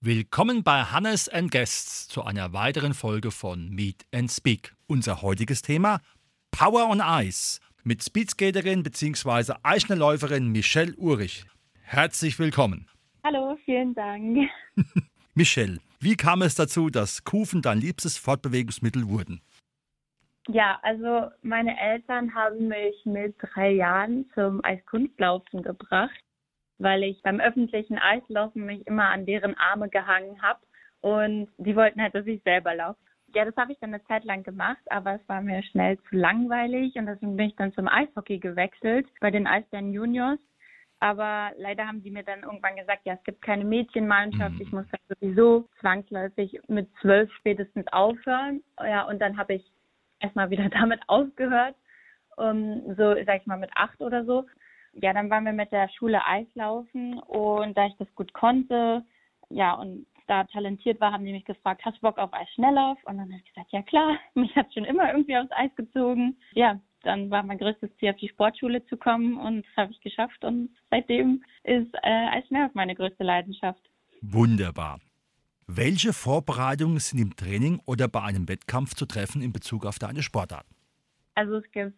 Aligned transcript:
Willkommen 0.00 0.62
bei 0.62 0.82
Hannes 0.82 1.28
and 1.28 1.50
Guests 1.50 2.08
zu 2.08 2.24
einer 2.24 2.52
weiteren 2.52 2.92
Folge 2.92 3.30
von 3.30 3.70
Meet 3.70 4.04
and 4.12 4.30
Speak. 4.30 4.74
Unser 4.86 5.22
heutiges 5.22 5.62
Thema 5.62 6.00
Power 6.50 6.88
on 6.88 7.00
Ice 7.24 7.60
mit 7.84 8.02
Speedskaterin 8.02 8.82
bzw. 8.82 9.54
Eichnerläuferin 9.62 10.50
Michelle 10.50 10.94
Urich. 10.96 11.44
Herzlich 11.82 12.38
willkommen. 12.38 12.88
Hallo, 13.22 13.56
vielen 13.64 13.94
Dank. 13.94 14.48
Michelle, 15.34 15.78
wie 16.00 16.16
kam 16.16 16.42
es 16.42 16.54
dazu, 16.54 16.90
dass 16.90 17.24
Kufen 17.24 17.62
dein 17.62 17.78
liebstes 17.78 18.18
Fortbewegungsmittel 18.18 19.08
wurden? 19.08 19.40
Ja, 20.48 20.78
also 20.82 21.30
meine 21.42 21.78
Eltern 21.80 22.34
haben 22.34 22.68
mich 22.68 22.96
mit 23.04 23.36
drei 23.38 23.70
Jahren 23.72 24.26
zum 24.34 24.62
Eiskunstlaufen 24.64 25.62
gebracht 25.62 26.20
weil 26.78 27.02
ich 27.04 27.22
beim 27.22 27.40
öffentlichen 27.40 27.98
Eislaufen 27.98 28.66
mich 28.66 28.86
immer 28.86 29.08
an 29.10 29.26
deren 29.26 29.56
Arme 29.56 29.88
gehangen 29.88 30.40
habe 30.42 30.60
und 31.00 31.48
die 31.58 31.76
wollten 31.76 32.00
halt, 32.00 32.14
dass 32.14 32.26
ich 32.26 32.42
selber 32.42 32.74
laufe. 32.74 32.98
Ja, 33.34 33.44
das 33.44 33.56
habe 33.56 33.72
ich 33.72 33.78
dann 33.80 33.92
eine 33.92 34.04
Zeit 34.04 34.24
lang 34.24 34.42
gemacht, 34.42 34.80
aber 34.90 35.14
es 35.14 35.28
war 35.28 35.40
mir 35.40 35.62
schnell 35.64 35.98
zu 36.08 36.16
langweilig 36.16 36.94
und 36.96 37.06
deswegen 37.06 37.36
bin 37.36 37.48
ich 37.48 37.56
dann 37.56 37.72
zum 37.72 37.88
Eishockey 37.88 38.38
gewechselt 38.38 39.06
bei 39.20 39.30
den 39.30 39.46
Eisbären 39.46 39.92
Juniors. 39.92 40.38
Aber 41.00 41.52
leider 41.58 41.86
haben 41.86 42.02
die 42.02 42.10
mir 42.10 42.22
dann 42.22 42.44
irgendwann 42.44 42.76
gesagt, 42.76 43.02
ja, 43.04 43.14
es 43.14 43.24
gibt 43.24 43.42
keine 43.42 43.64
Mädchenmannschaft, 43.64 44.58
ich 44.60 44.72
muss 44.72 44.86
dann 44.90 45.16
sowieso 45.20 45.68
zwangsläufig 45.80 46.60
mit 46.68 46.88
zwölf 47.00 47.30
spätestens 47.34 47.86
aufhören. 47.92 48.62
Ja, 48.80 49.02
und 49.02 49.18
dann 49.20 49.36
habe 49.36 49.54
ich 49.54 49.72
erstmal 50.20 50.50
wieder 50.50 50.68
damit 50.70 51.00
aufgehört, 51.08 51.74
um, 52.36 52.94
so, 52.96 53.14
sag 53.26 53.40
ich 53.40 53.46
mal, 53.46 53.58
mit 53.58 53.70
acht 53.74 54.00
oder 54.00 54.24
so 54.24 54.46
ja, 54.96 55.12
dann 55.12 55.30
waren 55.30 55.44
wir 55.44 55.52
mit 55.52 55.72
der 55.72 55.88
Schule 55.88 56.24
Eislaufen 56.26 57.18
und 57.18 57.76
da 57.76 57.86
ich 57.86 57.96
das 57.98 58.12
gut 58.14 58.32
konnte, 58.32 59.04
ja, 59.50 59.74
und 59.74 60.06
da 60.26 60.44
talentiert 60.44 61.00
war, 61.00 61.12
haben 61.12 61.24
die 61.24 61.32
mich 61.32 61.44
gefragt, 61.44 61.84
hast 61.84 61.98
du 61.98 62.02
Bock 62.02 62.18
auf 62.18 62.32
Eisschnelllauf? 62.32 62.98
Und 63.04 63.18
dann 63.18 63.30
habe 63.30 63.40
ich 63.44 63.54
gesagt, 63.54 63.72
ja 63.72 63.82
klar, 63.82 64.16
mich 64.34 64.54
hat 64.56 64.72
schon 64.72 64.84
immer 64.84 65.10
irgendwie 65.10 65.36
aufs 65.36 65.52
Eis 65.52 65.74
gezogen. 65.76 66.36
Ja, 66.54 66.80
dann 67.02 67.30
war 67.30 67.42
mein 67.42 67.58
größtes 67.58 67.90
Ziel, 67.98 68.10
auf 68.10 68.16
die 68.16 68.28
Sportschule 68.28 68.84
zu 68.86 68.96
kommen 68.96 69.38
und 69.38 69.66
das 69.66 69.76
habe 69.76 69.92
ich 69.92 70.00
geschafft 70.00 70.42
und 70.42 70.70
seitdem 70.90 71.44
ist 71.62 71.92
äh, 72.02 72.38
Eisschnelllauf 72.38 72.74
meine 72.74 72.94
größte 72.94 73.24
Leidenschaft. 73.24 73.82
Wunderbar. 74.22 75.00
Welche 75.66 76.12
Vorbereitungen 76.12 76.98
sind 76.98 77.18
im 77.20 77.36
Training 77.36 77.80
oder 77.86 78.08
bei 78.08 78.22
einem 78.22 78.48
Wettkampf 78.48 78.94
zu 78.94 79.06
treffen 79.06 79.42
in 79.42 79.52
Bezug 79.52 79.86
auf 79.86 79.98
deine 79.98 80.22
Sportart? 80.22 80.66
Also 81.34 81.56
es 81.56 81.70
gibt 81.72 81.94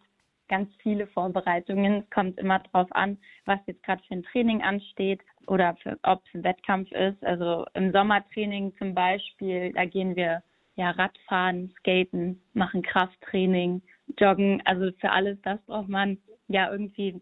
ganz 0.47 0.69
viele 0.81 1.07
Vorbereitungen. 1.07 2.03
Es 2.03 2.09
kommt 2.09 2.37
immer 2.39 2.59
darauf 2.59 2.91
an, 2.91 3.17
was 3.45 3.59
jetzt 3.65 3.83
gerade 3.83 4.01
für 4.07 4.15
ein 4.15 4.23
Training 4.23 4.61
ansteht 4.61 5.21
oder 5.47 5.75
ob 6.03 6.21
es 6.25 6.33
ein 6.35 6.43
Wettkampf 6.43 6.91
ist. 6.91 7.23
Also 7.23 7.65
im 7.73 7.91
Sommertraining 7.91 8.73
zum 8.77 8.93
Beispiel, 8.93 9.73
da 9.73 9.85
gehen 9.85 10.15
wir 10.15 10.43
ja 10.75 10.91
Radfahren, 10.91 11.73
Skaten, 11.79 12.41
machen 12.53 12.81
Krafttraining, 12.81 13.81
Joggen. 14.17 14.61
Also 14.65 14.91
für 14.99 15.11
alles 15.11 15.37
das 15.43 15.59
braucht 15.65 15.89
man 15.89 16.17
ja 16.47 16.71
irgendwie 16.71 17.21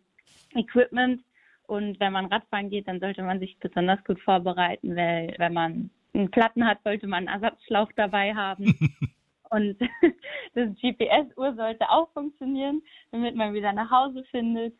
Equipment. 0.53 1.23
Und 1.67 1.99
wenn 1.99 2.13
man 2.13 2.25
Radfahren 2.27 2.69
geht, 2.69 2.87
dann 2.87 2.99
sollte 2.99 3.23
man 3.23 3.39
sich 3.39 3.57
besonders 3.59 4.03
gut 4.03 4.19
vorbereiten, 4.21 4.95
weil 4.95 5.33
wenn 5.37 5.53
man 5.53 5.89
einen 6.13 6.29
Platten 6.31 6.65
hat, 6.65 6.83
sollte 6.83 7.07
man 7.07 7.27
einen 7.27 7.41
Ersatzschlauch 7.41 7.91
dabei 7.95 8.35
haben. 8.35 8.75
Und 9.49 9.77
das 10.53 10.69
GPS-Uhr 10.81 11.55
sollte 11.55 11.89
auch 11.89 12.09
funktionieren, 12.11 12.81
damit 13.11 13.35
man 13.35 13.53
wieder 13.53 13.73
nach 13.73 13.91
Hause 13.91 14.23
findet. 14.31 14.75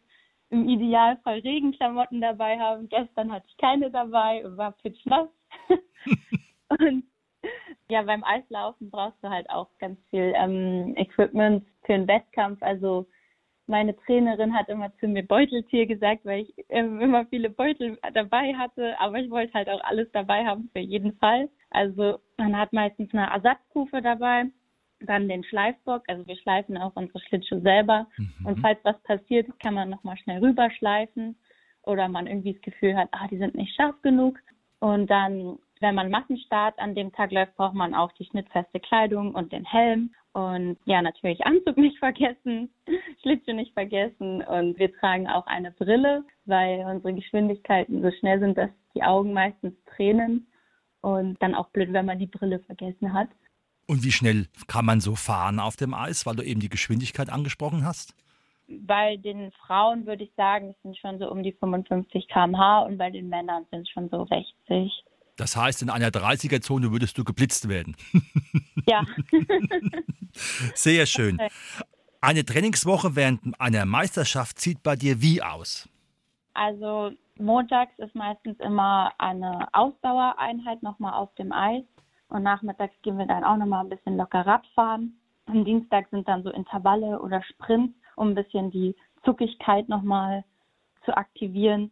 Im 0.50 0.70
Idealfall 0.70 1.40
Regenklamotten 1.40 2.22
dabei 2.22 2.60
haben. 2.60 2.88
Gestern 2.90 3.32
hatte 3.32 3.48
ich 3.50 3.58
keine 3.58 3.90
dabei 3.90 4.46
und 4.46 4.58
war 4.58 4.72
pitchnass. 4.74 5.28
und 6.80 7.04
ja, 7.90 8.02
beim 8.04 8.24
Eislaufen 8.24 8.90
brauchst 8.90 9.24
du 9.24 9.30
halt 9.30 9.50
auch 9.50 9.70
ganz 9.80 10.00
viel 10.10 10.34
ähm, 10.36 10.94
Equipment 10.98 11.66
für 11.84 11.94
einen 11.94 12.08
Wettkampf. 12.08 12.62
Also 12.62 13.08
meine 13.68 13.96
Trainerin 13.96 14.56
hat 14.56 14.70
immer 14.70 14.96
zu 14.98 15.08
mir 15.08 15.24
Beuteltier 15.24 15.86
gesagt, 15.86 16.26
weil 16.26 16.42
ich 16.42 16.54
ähm, 16.70 17.02
immer 17.02 17.26
viele 17.28 17.50
Beutel 17.50 17.98
dabei 18.14 18.54
hatte, 18.56 19.00
aber 19.00 19.20
ich 19.20 19.30
wollte 19.30 19.54
halt 19.54 19.70
auch 19.70 19.82
alles 19.84 20.08
dabei 20.12 20.46
haben 20.46 20.70
für 20.74 20.80
jeden 20.80 21.18
Fall. 21.18 21.50
Also 21.76 22.20
man 22.38 22.58
hat 22.58 22.74
meistens 22.74 23.14
eine 23.14 23.30
Ersatzkufe 23.30 24.02
dabei, 24.02 24.46
dann 25.02 25.28
den 25.28 25.44
Schleifbock, 25.44 26.04
also 26.08 26.26
wir 26.26 26.38
schleifen 26.38 26.78
auch 26.78 26.96
unsere 26.96 27.20
Schlittschuhe 27.20 27.62
selber. 27.62 28.08
Mhm. 28.18 28.46
und 28.46 28.60
falls 28.62 28.80
was 28.84 29.02
passiert, 29.04 29.48
kann 29.60 29.74
man 29.74 29.90
nochmal 29.90 30.18
schnell 30.18 30.40
rüberschleifen. 30.40 31.38
Oder 31.84 32.08
man 32.08 32.26
irgendwie 32.26 32.54
das 32.54 32.62
Gefühl 32.64 32.96
hat, 32.98 33.10
ah, 33.12 33.28
die 33.30 33.38
sind 33.38 33.54
nicht 33.54 33.76
scharf 33.76 34.02
genug. 34.02 34.40
Und 34.80 35.08
dann 35.08 35.60
wenn 35.82 35.96
man 35.96 36.10
Massenstart 36.10 36.80
an 36.80 36.96
dem 36.96 37.12
Tag 37.12 37.32
läuft, 37.32 37.56
braucht 37.58 37.76
man 37.76 37.94
auch 37.94 38.12
die 38.14 38.26
schnittfeste 38.26 38.80
Kleidung 38.80 39.36
und 39.36 39.52
den 39.52 39.66
Helm. 39.66 40.14
Und 40.34 40.78
ja, 40.86 41.02
natürlich 41.02 41.46
Anzug 41.46 41.78
nicht 41.78 41.98
vergessen, 42.00 42.70
Schlittschuh 43.22 43.54
nicht 43.54 43.74
vergessen. 43.74 44.42
Und 44.42 44.78
wir 44.80 44.94
tragen 44.94 45.28
auch 45.28 45.48
eine 45.48 45.72
Brille, 45.72 46.24
weil 46.46 46.80
unsere 46.86 47.14
Geschwindigkeiten 47.14 48.02
so 48.02 48.12
schnell 48.20 48.40
sind, 48.40 48.58
dass 48.58 48.70
die 48.96 49.04
Augen 49.04 49.34
meistens 49.34 49.74
tränen 49.86 50.48
und 51.06 51.40
dann 51.40 51.54
auch 51.54 51.70
blöd, 51.70 51.94
wenn 51.94 52.08
man 52.08 52.18
die 52.18 52.26
Brille 52.26 52.60
vergessen 52.60 53.14
hat. 53.14 53.30
Und 53.86 54.04
wie 54.04 54.12
schnell 54.12 54.48
kann 54.66 54.86
man 54.86 55.02
so 55.02 55.16
fahren 55.16 55.60
auf 55.60 55.76
dem 55.76 55.94
Eis, 55.94 56.26
weil 56.26 56.36
du 56.36 56.44
eben 56.44 56.60
die 56.60 56.70
Geschwindigkeit 56.70 57.30
angesprochen 57.30 57.86
hast? 57.86 58.16
Bei 58.68 59.16
den 59.18 59.52
Frauen 59.52 60.08
würde 60.08 60.24
ich 60.24 60.32
sagen, 60.36 60.70
es 60.72 60.82
sind 60.82 60.98
schon 60.98 61.20
so 61.20 61.30
um 61.30 61.44
die 61.44 61.52
55 61.52 62.28
km/h 62.28 62.80
und 62.80 62.98
bei 62.98 63.12
den 63.12 63.30
Männern 63.30 63.68
sind 63.70 63.82
es 63.82 63.90
schon 63.90 64.10
so 64.10 64.26
60. 64.26 64.92
Das 65.36 65.56
heißt, 65.56 65.84
in 65.84 65.92
einer 65.92 66.08
30er-Zone 66.08 66.92
würdest 66.92 67.20
du 67.20 67.24
geblitzt 67.24 67.70
werden. 67.70 67.96
Ja. 68.88 69.04
Sehr 70.76 71.08
schön. 71.08 71.40
Eine 72.22 72.46
Trainingswoche 72.46 73.16
während 73.16 73.60
einer 73.60 73.86
Meisterschaft 73.86 74.62
sieht 74.62 74.84
bei 74.84 74.96
dir 74.96 75.24
wie 75.24 75.42
aus? 75.42 75.90
Also 76.56 77.12
montags 77.38 77.98
ist 78.00 78.16
meistens 78.16 78.60
immer 78.60 79.12
eine 79.18 79.68
Ausdauereinheit 79.74 80.82
nochmal 80.82 81.14
auf 81.14 81.34
dem 81.36 81.52
Eis. 81.52 81.84
Und 82.30 82.44
nachmittags 82.44 82.96
gehen 83.02 83.18
wir 83.18 83.28
dann 83.28 83.44
auch 83.44 83.58
nochmal 83.58 83.84
ein 83.84 83.90
bisschen 83.90 84.18
locker 84.18 84.46
Radfahren. 84.46 85.20
Am 85.48 85.64
Dienstag 85.64 86.10
sind 86.10 86.28
dann 86.28 86.44
so 86.44 86.50
Intervalle 86.50 87.22
oder 87.22 87.44
Sprints, 87.44 87.94
um 88.16 88.30
ein 88.30 88.36
bisschen 88.36 88.72
die 88.72 88.96
Zuckigkeit 89.24 89.90
nochmal 89.90 90.44
zu 91.04 91.16
aktivieren. 91.16 91.92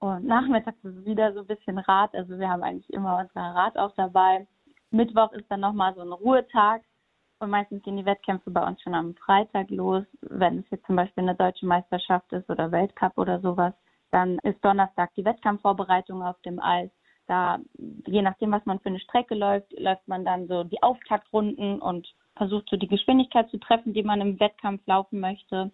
Und 0.00 0.24
nachmittags 0.24 0.82
ist 0.82 1.04
wieder 1.04 1.34
so 1.34 1.40
ein 1.40 1.46
bisschen 1.46 1.78
Rad. 1.78 2.14
Also 2.14 2.38
wir 2.38 2.48
haben 2.48 2.62
eigentlich 2.62 2.90
immer 2.92 3.18
unser 3.18 3.54
Rad 3.54 3.76
auch 3.76 3.94
dabei. 3.96 4.46
Mittwoch 4.90 5.30
ist 5.32 5.48
dann 5.50 5.60
nochmal 5.60 5.94
so 5.94 6.00
ein 6.00 6.12
Ruhetag. 6.12 6.82
Und 7.38 7.50
meistens 7.50 7.82
gehen 7.82 7.96
die 7.96 8.06
Wettkämpfe 8.06 8.50
bei 8.50 8.66
uns 8.66 8.80
schon 8.82 8.94
am 8.94 9.14
Freitag 9.14 9.70
los. 9.70 10.04
Wenn 10.22 10.58
es 10.60 10.70
jetzt 10.70 10.86
zum 10.86 10.96
Beispiel 10.96 11.22
eine 11.22 11.34
deutsche 11.34 11.66
Meisterschaft 11.66 12.32
ist 12.32 12.48
oder 12.50 12.72
Weltcup 12.72 13.16
oder 13.16 13.40
sowas, 13.40 13.74
dann 14.10 14.38
ist 14.42 14.64
Donnerstag 14.64 15.14
die 15.14 15.24
Wettkampfvorbereitung 15.24 16.22
auf 16.22 16.40
dem 16.42 16.60
Eis. 16.60 16.90
Da, 17.26 17.58
je 18.06 18.22
nachdem, 18.22 18.50
was 18.50 18.64
man 18.66 18.80
für 18.80 18.88
eine 18.88 19.00
Strecke 19.00 19.34
läuft, 19.34 19.72
läuft 19.78 20.06
man 20.08 20.24
dann 20.24 20.48
so 20.48 20.64
die 20.64 20.82
Auftaktrunden 20.82 21.80
und 21.80 22.08
versucht 22.36 22.68
so 22.70 22.76
die 22.76 22.88
Geschwindigkeit 22.88 23.48
zu 23.50 23.58
treffen, 23.58 23.92
die 23.92 24.02
man 24.02 24.20
im 24.20 24.40
Wettkampf 24.40 24.84
laufen 24.86 25.20
möchte. 25.20 25.70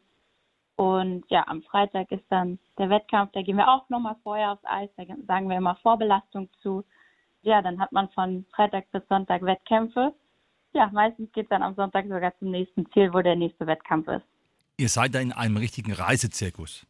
Und 0.76 1.24
ja, 1.30 1.44
am 1.46 1.62
Freitag 1.62 2.12
ist 2.12 2.24
dann 2.28 2.58
der 2.76 2.90
Wettkampf, 2.90 3.32
da 3.32 3.40
gehen 3.40 3.56
wir 3.56 3.68
auch 3.68 3.88
nochmal 3.88 4.16
vorher 4.22 4.52
aufs 4.52 4.64
Eis, 4.64 4.90
da 4.96 5.04
sagen 5.26 5.48
wir 5.48 5.56
immer 5.56 5.76
Vorbelastung 5.76 6.50
zu. 6.60 6.84
Ja, 7.40 7.62
dann 7.62 7.80
hat 7.80 7.92
man 7.92 8.10
von 8.10 8.44
Freitag 8.54 8.90
bis 8.92 9.02
Sonntag 9.08 9.40
Wettkämpfe. 9.42 10.12
Ja, 10.74 10.90
meistens 10.92 11.32
geht 11.32 11.44
es 11.44 11.48
dann 11.48 11.62
am 11.62 11.74
Sonntag 11.74 12.06
sogar 12.06 12.36
zum 12.38 12.50
nächsten 12.50 12.84
Ziel, 12.92 13.14
wo 13.14 13.22
der 13.22 13.36
nächste 13.36 13.66
Wettkampf 13.66 14.08
ist. 14.08 14.26
Ihr 14.76 14.90
seid 14.90 15.14
da 15.14 15.20
in 15.20 15.32
einem 15.32 15.56
richtigen 15.56 15.92
Reisezirkus. 15.92 16.86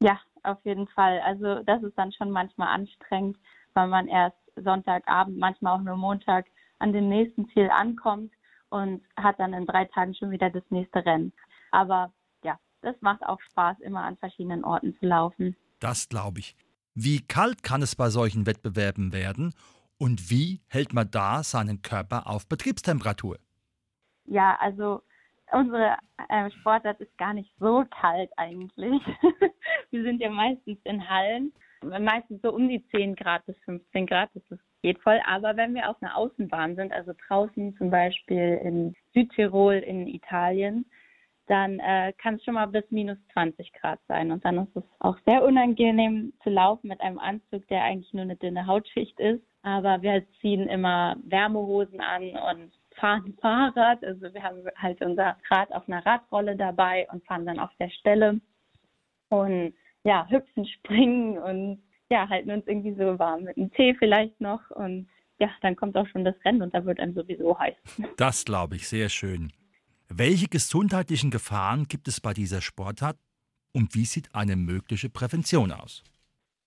Ja, 0.00 0.20
auf 0.44 0.64
jeden 0.64 0.86
Fall. 0.88 1.20
Also 1.20 1.62
das 1.62 1.82
ist 1.82 1.96
dann 1.96 2.12
schon 2.12 2.30
manchmal 2.30 2.68
anstrengend, 2.68 3.38
weil 3.74 3.88
man 3.88 4.08
erst 4.08 4.36
Sonntagabend, 4.56 5.38
manchmal 5.38 5.76
auch 5.76 5.82
nur 5.82 5.96
Montag 5.96 6.46
an 6.78 6.92
dem 6.92 7.08
nächsten 7.08 7.48
Ziel 7.48 7.70
ankommt 7.70 8.32
und 8.70 9.02
hat 9.16 9.38
dann 9.38 9.52
in 9.52 9.66
drei 9.66 9.84
Tagen 9.86 10.14
schon 10.14 10.30
wieder 10.30 10.50
das 10.50 10.62
nächste 10.70 11.04
Rennen. 11.04 11.32
Aber 11.70 12.12
ja, 12.44 12.58
das 12.82 12.94
macht 13.00 13.24
auch 13.24 13.40
Spaß, 13.50 13.80
immer 13.80 14.02
an 14.02 14.16
verschiedenen 14.16 14.64
Orten 14.64 14.96
zu 14.98 15.06
laufen. 15.06 15.56
Das 15.80 16.08
glaube 16.08 16.40
ich. 16.40 16.56
Wie 16.94 17.20
kalt 17.20 17.62
kann 17.62 17.82
es 17.82 17.96
bei 17.96 18.08
solchen 18.08 18.46
Wettbewerben 18.46 19.12
werden 19.12 19.54
und 19.98 20.30
wie 20.30 20.60
hält 20.68 20.92
man 20.92 21.10
da 21.10 21.42
seinen 21.42 21.82
Körper 21.82 22.28
auf 22.28 22.48
Betriebstemperatur? 22.48 23.38
Ja, 24.26 24.56
also 24.60 25.02
Unsere 25.52 25.96
äh, 26.28 26.50
Sportart 26.50 27.00
ist 27.00 27.16
gar 27.18 27.34
nicht 27.34 27.50
so 27.60 27.84
kalt 28.00 28.30
eigentlich. 28.36 29.00
Wir 29.94 30.02
sind 30.02 30.20
ja 30.20 30.28
meistens 30.28 30.76
in 30.82 31.08
Hallen, 31.08 31.52
meistens 31.80 32.42
so 32.42 32.52
um 32.52 32.68
die 32.68 32.84
10 32.88 33.14
Grad 33.14 33.46
bis 33.46 33.56
15 33.64 34.06
Grad, 34.06 34.28
das 34.34 34.42
ist, 34.50 34.64
geht 34.82 34.98
voll. 34.98 35.20
Aber 35.24 35.56
wenn 35.56 35.72
wir 35.72 35.88
auf 35.88 36.02
einer 36.02 36.16
Außenbahn 36.16 36.74
sind, 36.74 36.92
also 36.92 37.12
draußen 37.28 37.76
zum 37.76 37.90
Beispiel 37.90 38.60
in 38.64 38.96
Südtirol 39.12 39.74
in 39.74 40.08
Italien, 40.08 40.84
dann 41.46 41.78
äh, 41.78 42.12
kann 42.14 42.34
es 42.34 42.44
schon 42.44 42.54
mal 42.54 42.66
bis 42.66 42.82
minus 42.90 43.18
20 43.34 43.72
Grad 43.74 44.00
sein. 44.08 44.32
Und 44.32 44.44
dann 44.44 44.58
ist 44.58 44.74
es 44.74 44.82
auch 44.98 45.16
sehr 45.26 45.44
unangenehm 45.44 46.32
zu 46.42 46.50
laufen 46.50 46.88
mit 46.88 47.00
einem 47.00 47.20
Anzug, 47.20 47.64
der 47.68 47.84
eigentlich 47.84 48.12
nur 48.12 48.22
eine 48.22 48.34
dünne 48.34 48.66
Hautschicht 48.66 49.20
ist. 49.20 49.44
Aber 49.62 50.02
wir 50.02 50.24
ziehen 50.40 50.68
immer 50.68 51.14
Wärmehosen 51.22 52.00
an 52.00 52.30
und 52.30 52.72
fahren 52.96 53.38
Fahrrad. 53.40 54.02
Also 54.02 54.34
wir 54.34 54.42
haben 54.42 54.64
halt 54.74 55.00
unser 55.02 55.36
Rad 55.48 55.72
auf 55.72 55.86
einer 55.86 56.04
Radrolle 56.04 56.56
dabei 56.56 57.06
und 57.12 57.24
fahren 57.26 57.46
dann 57.46 57.60
auf 57.60 57.70
der 57.78 57.90
Stelle. 57.90 58.40
Und 59.28 59.74
ja, 60.04 60.26
hüpfen, 60.28 60.66
springen 60.78 61.38
und 61.38 61.82
ja, 62.10 62.28
halten 62.28 62.50
uns 62.50 62.66
irgendwie 62.66 62.94
so 62.94 63.18
warm 63.18 63.44
mit 63.44 63.56
einem 63.56 63.72
Tee 63.72 63.94
vielleicht 63.98 64.40
noch. 64.40 64.70
Und 64.70 65.08
ja, 65.38 65.50
dann 65.62 65.74
kommt 65.74 65.96
auch 65.96 66.06
schon 66.08 66.24
das 66.24 66.36
Rennen 66.44 66.62
und 66.62 66.74
da 66.74 66.84
wird 66.84 67.00
einem 67.00 67.14
sowieso 67.14 67.58
heiß. 67.58 67.74
Das 68.16 68.44
glaube 68.44 68.76
ich, 68.76 68.88
sehr 68.88 69.08
schön. 69.08 69.52
Welche 70.08 70.48
gesundheitlichen 70.48 71.30
Gefahren 71.30 71.86
gibt 71.88 72.06
es 72.08 72.20
bei 72.20 72.34
dieser 72.34 72.60
Sportart 72.60 73.16
und 73.72 73.94
wie 73.94 74.04
sieht 74.04 74.34
eine 74.34 74.54
mögliche 74.54 75.08
Prävention 75.08 75.72
aus? 75.72 76.04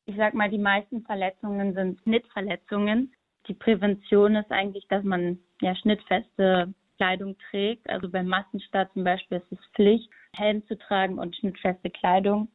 Ich 0.05 0.15
sag 0.17 0.33
mal, 0.33 0.49
die 0.49 0.57
meisten 0.57 1.03
Verletzungen 1.03 1.73
sind 1.73 2.01
Schnittverletzungen. 2.01 3.13
Die 3.47 3.53
Prävention 3.53 4.35
ist 4.35 4.51
eigentlich, 4.51 4.87
dass 4.89 5.03
man 5.03 5.39
ja 5.61 5.75
schnittfeste 5.75 6.73
Kleidung 6.97 7.37
trägt. 7.49 7.89
Also 7.89 8.09
beim 8.09 8.27
Massenstart 8.27 8.91
zum 8.93 9.03
Beispiel 9.03 9.37
ist 9.37 9.51
es 9.51 9.65
Pflicht, 9.75 10.09
Helm 10.35 10.65
zu 10.67 10.77
tragen 10.77 11.19
und 11.19 11.35
schnittfeste 11.35 11.89
Kleidung. 11.89 12.49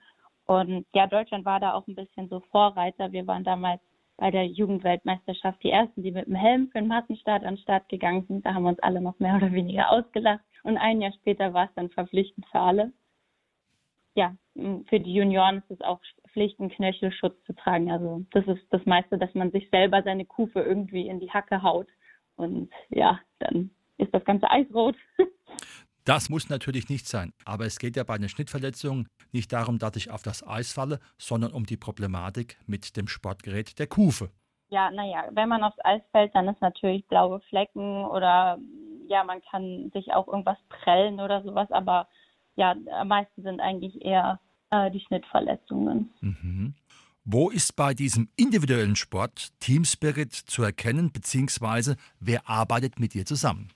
Und 0.46 0.86
ja, 0.94 1.06
Deutschland 1.06 1.44
war 1.44 1.60
da 1.60 1.74
auch 1.74 1.86
ein 1.86 1.94
bisschen 1.94 2.28
so 2.28 2.40
Vorreiter. 2.50 3.12
Wir 3.12 3.26
waren 3.26 3.44
damals 3.44 3.80
bei 4.16 4.30
der 4.30 4.46
Jugendweltmeisterschaft 4.46 5.62
die 5.62 5.70
ersten, 5.70 6.02
die 6.02 6.12
mit 6.12 6.26
dem 6.26 6.34
Helm 6.34 6.68
für 6.68 6.78
den 6.78 6.88
Massenstart 6.88 7.44
an 7.44 7.56
den 7.56 7.62
Start 7.62 7.88
gegangen 7.88 8.24
sind. 8.28 8.44
Da 8.44 8.54
haben 8.54 8.64
wir 8.64 8.70
uns 8.70 8.80
alle 8.80 9.00
noch 9.00 9.18
mehr 9.18 9.36
oder 9.36 9.52
weniger 9.52 9.90
ausgelacht. 9.90 10.44
Und 10.62 10.76
ein 10.76 11.00
Jahr 11.00 11.12
später 11.12 11.52
war 11.54 11.66
es 11.66 11.74
dann 11.74 11.90
verpflichtend 11.90 12.46
für 12.50 12.60
alle. 12.60 12.92
Ja, 14.14 14.36
für 14.54 15.00
die 15.00 15.14
Junioren 15.14 15.58
ist 15.58 15.70
es 15.70 15.80
auch 15.80 16.00
Pflicht, 16.32 16.60
einen 16.60 16.70
Knöchelschutz 16.70 17.42
zu 17.44 17.54
tragen. 17.54 17.90
Also 17.90 18.24
das 18.32 18.46
ist 18.46 18.64
das 18.70 18.84
meiste, 18.84 19.16
dass 19.16 19.34
man 19.34 19.50
sich 19.50 19.70
selber 19.70 20.02
seine 20.02 20.26
Kufe 20.26 20.60
irgendwie 20.60 21.08
in 21.08 21.18
die 21.18 21.30
Hacke 21.30 21.62
haut. 21.62 21.88
Und 22.36 22.70
ja, 22.90 23.20
dann 23.38 23.70
ist 23.96 24.12
das 24.14 24.24
ganze 24.24 24.50
Eis 24.50 24.66
rot. 24.74 24.96
Das 26.04 26.28
muss 26.28 26.48
natürlich 26.48 26.88
nicht 26.88 27.06
sein, 27.06 27.32
aber 27.44 27.64
es 27.64 27.78
geht 27.78 27.96
ja 27.96 28.02
bei 28.02 28.14
einer 28.14 28.28
Schnittverletzung 28.28 29.06
nicht 29.30 29.52
darum, 29.52 29.78
dass 29.78 29.94
ich 29.94 30.10
auf 30.10 30.22
das 30.22 30.46
Eis 30.46 30.72
falle, 30.72 30.98
sondern 31.16 31.52
um 31.52 31.64
die 31.64 31.76
Problematik 31.76 32.58
mit 32.66 32.96
dem 32.96 33.06
Sportgerät 33.06 33.78
der 33.78 33.86
Kufe. 33.86 34.30
Ja, 34.68 34.90
naja, 34.90 35.28
wenn 35.32 35.48
man 35.48 35.62
aufs 35.62 35.78
Eis 35.84 36.02
fällt, 36.10 36.34
dann 36.34 36.48
ist 36.48 36.60
natürlich 36.60 37.06
blaue 37.06 37.40
Flecken 37.48 38.04
oder 38.04 38.58
ja, 39.08 39.22
man 39.22 39.42
kann 39.50 39.90
sich 39.92 40.12
auch 40.12 40.26
irgendwas 40.26 40.58
prellen 40.68 41.20
oder 41.20 41.42
sowas, 41.42 41.70
aber 41.70 42.08
ja, 42.56 42.74
am 42.98 43.08
meisten 43.08 43.42
sind 43.42 43.60
eigentlich 43.60 44.04
eher 44.04 44.40
äh, 44.70 44.90
die 44.90 45.00
Schnittverletzungen. 45.00 46.10
Mhm. 46.20 46.74
Wo 47.24 47.50
ist 47.50 47.76
bei 47.76 47.94
diesem 47.94 48.28
individuellen 48.36 48.96
Sport 48.96 49.52
Team 49.60 49.84
Spirit 49.84 50.32
zu 50.32 50.64
erkennen, 50.64 51.12
beziehungsweise 51.12 51.96
wer 52.18 52.48
arbeitet 52.48 52.98
mit 52.98 53.14
dir 53.14 53.24
zusammen? 53.24 53.68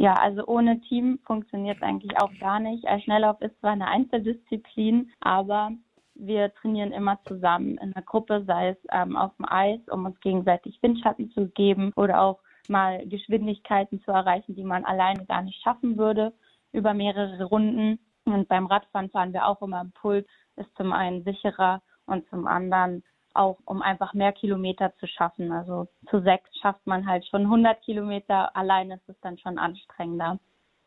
Ja, 0.00 0.14
also 0.14 0.46
ohne 0.46 0.80
Team 0.82 1.18
funktioniert 1.26 1.78
es 1.78 1.82
eigentlich 1.82 2.16
auch 2.22 2.30
gar 2.38 2.60
nicht. 2.60 2.86
Schnelllauf 3.02 3.40
ist 3.40 3.58
zwar 3.58 3.72
eine 3.72 3.88
Einzeldisziplin, 3.88 5.10
aber 5.18 5.72
wir 6.14 6.54
trainieren 6.54 6.92
immer 6.92 7.18
zusammen 7.24 7.78
in 7.78 7.92
der 7.92 8.02
Gruppe, 8.02 8.44
sei 8.46 8.68
es 8.70 8.76
ähm, 8.92 9.16
auf 9.16 9.34
dem 9.38 9.46
Eis, 9.48 9.80
um 9.90 10.04
uns 10.06 10.20
gegenseitig 10.20 10.78
Windschatten 10.82 11.32
zu 11.32 11.48
geben 11.48 11.92
oder 11.96 12.20
auch 12.20 12.38
mal 12.68 13.04
Geschwindigkeiten 13.08 14.00
zu 14.04 14.12
erreichen, 14.12 14.54
die 14.54 14.62
man 14.62 14.84
alleine 14.84 15.26
gar 15.26 15.42
nicht 15.42 15.60
schaffen 15.62 15.98
würde 15.98 16.32
über 16.72 16.94
mehrere 16.94 17.42
Runden. 17.42 17.98
Und 18.24 18.46
beim 18.46 18.66
Radfahren 18.66 19.10
fahren 19.10 19.32
wir 19.32 19.48
auch 19.48 19.62
immer 19.62 19.80
im 19.80 19.90
Puls, 19.90 20.28
ist 20.54 20.70
zum 20.76 20.92
einen 20.92 21.24
sicherer 21.24 21.82
und 22.06 22.28
zum 22.28 22.46
anderen 22.46 23.02
auch, 23.38 23.58
um 23.64 23.82
einfach 23.82 24.12
mehr 24.14 24.32
Kilometer 24.32 24.92
zu 24.98 25.06
schaffen. 25.06 25.52
Also 25.52 25.88
zu 26.10 26.20
sechs 26.20 26.50
schafft 26.60 26.86
man 26.86 27.06
halt 27.06 27.26
schon 27.26 27.42
100 27.42 27.82
Kilometer, 27.82 28.54
allein 28.56 28.90
ist 28.90 29.08
es 29.08 29.16
dann 29.20 29.38
schon 29.38 29.58
anstrengender. 29.58 30.38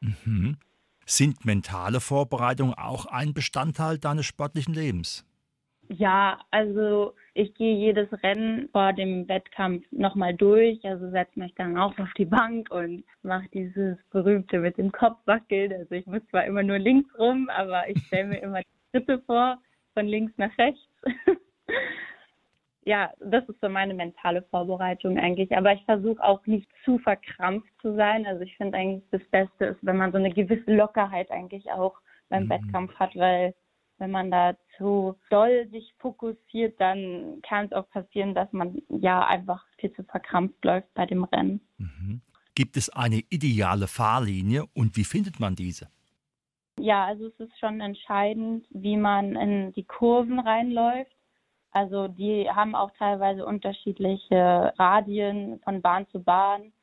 Mhm. 0.02 0.58
Sind 1.06 1.46
mentale 1.46 2.00
Vorbereitungen 2.00 2.74
auch 2.76 3.06
ein 3.06 3.34
Bestandteil 3.34 3.98
deines 3.98 4.26
sportlichen 4.26 4.74
Lebens? 4.74 5.26
Ja, 5.90 6.40
also 6.52 7.16
ich 7.34 7.54
gehe 7.56 7.76
jedes 7.76 8.08
Rennen 8.24 8.70
vor 8.72 8.94
dem 8.94 9.28
Wettkampf 9.28 9.86
nochmal 9.92 10.34
durch, 10.34 10.80
also 10.86 11.10
setze 11.10 11.38
mich 11.38 11.54
dann 11.56 11.78
auch 11.78 11.98
auf 12.00 12.14
die 12.18 12.26
Bank 12.26 12.72
und 12.72 13.04
mache 13.24 13.50
dieses 13.54 13.98
berühmte 14.10 14.60
mit 14.60 14.78
dem 14.78 14.94
Kopf 14.94 15.18
wackeln. 15.26 15.74
Also 15.74 15.96
ich 15.96 16.06
muss 16.06 16.26
zwar 16.30 16.46
immer 16.46 16.64
nur 16.64 16.80
links 16.80 17.14
rum, 17.20 17.50
aber 17.50 17.90
ich 17.90 18.02
stelle 18.06 18.30
mir 18.30 18.42
immer 18.42 18.62
die 18.62 18.90
Schritte 18.92 19.20
vor, 19.26 19.58
von 19.94 20.06
links 20.06 20.32
nach 20.38 20.58
rechts. 20.58 20.88
ja, 22.84 23.12
das 23.20 23.48
ist 23.48 23.60
so 23.62 23.70
meine 23.70 23.94
mentale 23.94 24.42
Vorbereitung 24.44 25.18
eigentlich. 25.18 25.56
Aber 25.56 25.74
ich 25.74 25.84
versuche 25.86 26.24
auch 26.24 26.46
nicht 26.48 26.68
zu 26.84 26.98
verkrampft 27.00 27.70
zu 27.82 27.96
sein. 27.96 28.26
Also 28.26 28.42
ich 28.42 28.56
finde 28.58 28.78
eigentlich 28.78 29.04
das 29.12 29.24
Beste 29.32 29.66
ist, 29.66 29.80
wenn 29.82 29.98
man 29.98 30.12
so 30.12 30.18
eine 30.18 30.32
gewisse 30.32 30.74
Lockerheit 30.74 31.30
eigentlich 31.32 31.72
auch 31.72 32.00
beim 32.30 32.46
mhm. 32.46 32.50
Wettkampf 32.50 32.94
hat, 32.96 33.16
weil 33.16 33.54
wenn 34.00 34.12
man 34.12 34.32
da 34.32 34.56
zu 34.78 35.16
doll 35.30 35.68
sich 35.72 35.94
fokussiert, 36.00 36.82
dann 36.82 37.40
kann 37.44 37.68
es 37.68 37.72
auch 37.72 37.88
passieren, 37.90 38.34
dass 38.34 38.52
man 38.52 38.82
ja 38.90 39.28
einfach 39.28 39.64
viel 39.78 39.94
zu 39.94 40.04
verkrampft 40.04 40.66
läuft 40.66 40.92
bei 40.96 41.06
dem 41.06 41.24
Rennen. 41.24 41.62
Mhm. 41.78 42.22
Gibt 42.56 42.78
es 42.78 42.90
eine 42.90 43.22
ideale 43.30 43.88
Fahrlinie 43.88 44.66
und 44.74 44.98
wie 44.98 45.04
findet 45.04 45.40
man 45.40 45.56
diese? 45.56 45.88
Ja, 46.80 47.06
also 47.06 47.28
es 47.28 47.40
ist 47.40 47.60
schon 47.60 47.80
entscheidend, 47.80 48.66
wie 48.72 48.98
man 48.98 49.36
in 49.36 49.72
die 49.74 49.84
Kurven 49.84 50.40
reinläuft. 50.40 51.12
Also 51.72 52.08
die 52.08 52.50
haben 52.50 52.76
auch 52.76 52.92
teilweise 52.98 53.46
unterschiedliche 53.46 54.74
Radien 54.78 55.60
von 55.64 55.82
Bahn 55.82 56.08
zu 56.10 56.22
Bahn. 56.22 56.74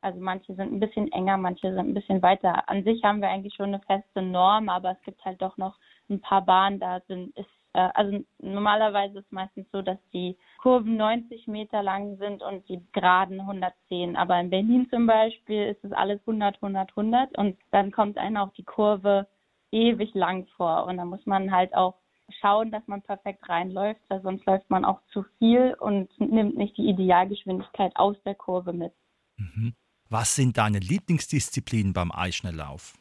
Also 0.00 0.18
manche 0.18 0.54
sind 0.54 0.72
ein 0.72 0.80
bisschen 0.80 1.12
enger, 1.12 1.36
manche 1.36 1.72
sind 1.72 1.90
ein 1.90 1.94
bisschen 1.94 2.22
weiter. 2.22 2.68
An 2.68 2.84
sich 2.84 3.04
haben 3.04 3.20
wir 3.20 3.28
eigentlich 3.28 3.54
schon 3.54 3.74
eine 3.74 3.80
feste 3.80 4.22
Norm, 4.22 4.68
aber 4.68 4.92
es 4.92 5.02
gibt 5.02 5.24
halt 5.24 5.42
doch 5.42 5.58
noch 5.58 5.76
ein 6.08 6.20
paar 6.20 6.44
Bahnen, 6.44 6.80
da 6.80 7.00
sind 7.06 7.36
ist 7.36 7.46
äh, 7.72 7.88
also 7.94 8.18
normalerweise 8.38 9.18
ist 9.18 9.26
es 9.26 9.32
meistens 9.32 9.66
so, 9.72 9.82
dass 9.82 9.98
die 10.12 10.36
Kurven 10.58 10.96
90 10.96 11.46
Meter 11.46 11.82
lang 11.82 12.16
sind 12.18 12.42
und 12.42 12.68
die 12.68 12.82
Geraden 12.92 13.40
110. 13.40 14.16
Aber 14.16 14.38
in 14.40 14.50
Berlin 14.50 14.88
zum 14.90 15.06
Beispiel 15.06 15.68
ist 15.68 15.84
es 15.84 15.92
alles 15.92 16.20
100, 16.20 16.56
100, 16.56 16.90
100 16.90 17.38
und 17.38 17.58
dann 17.70 17.90
kommt 17.92 18.18
einem 18.18 18.36
auch 18.38 18.52
die 18.54 18.64
Kurve 18.64 19.26
ewig 19.72 20.14
lang 20.14 20.46
vor 20.56 20.86
und 20.86 20.96
da 20.96 21.04
muss 21.04 21.24
man 21.26 21.52
halt 21.52 21.74
auch 21.74 21.94
schauen, 22.32 22.70
dass 22.70 22.86
man 22.86 23.02
perfekt 23.02 23.48
reinläuft, 23.48 24.00
weil 24.08 24.22
sonst 24.22 24.44
läuft 24.46 24.70
man 24.70 24.84
auch 24.84 25.00
zu 25.12 25.24
viel 25.38 25.74
und 25.78 26.08
nimmt 26.20 26.56
nicht 26.56 26.76
die 26.76 26.88
Idealgeschwindigkeit 26.88 27.92
aus 27.96 28.16
der 28.24 28.34
Kurve 28.34 28.72
mit. 28.72 28.92
Mhm. 29.36 29.74
Was 30.08 30.34
sind 30.34 30.58
deine 30.58 30.78
Lieblingsdisziplinen 30.78 31.92
beim 31.92 32.10
Eisschnelllauf? 32.12 32.94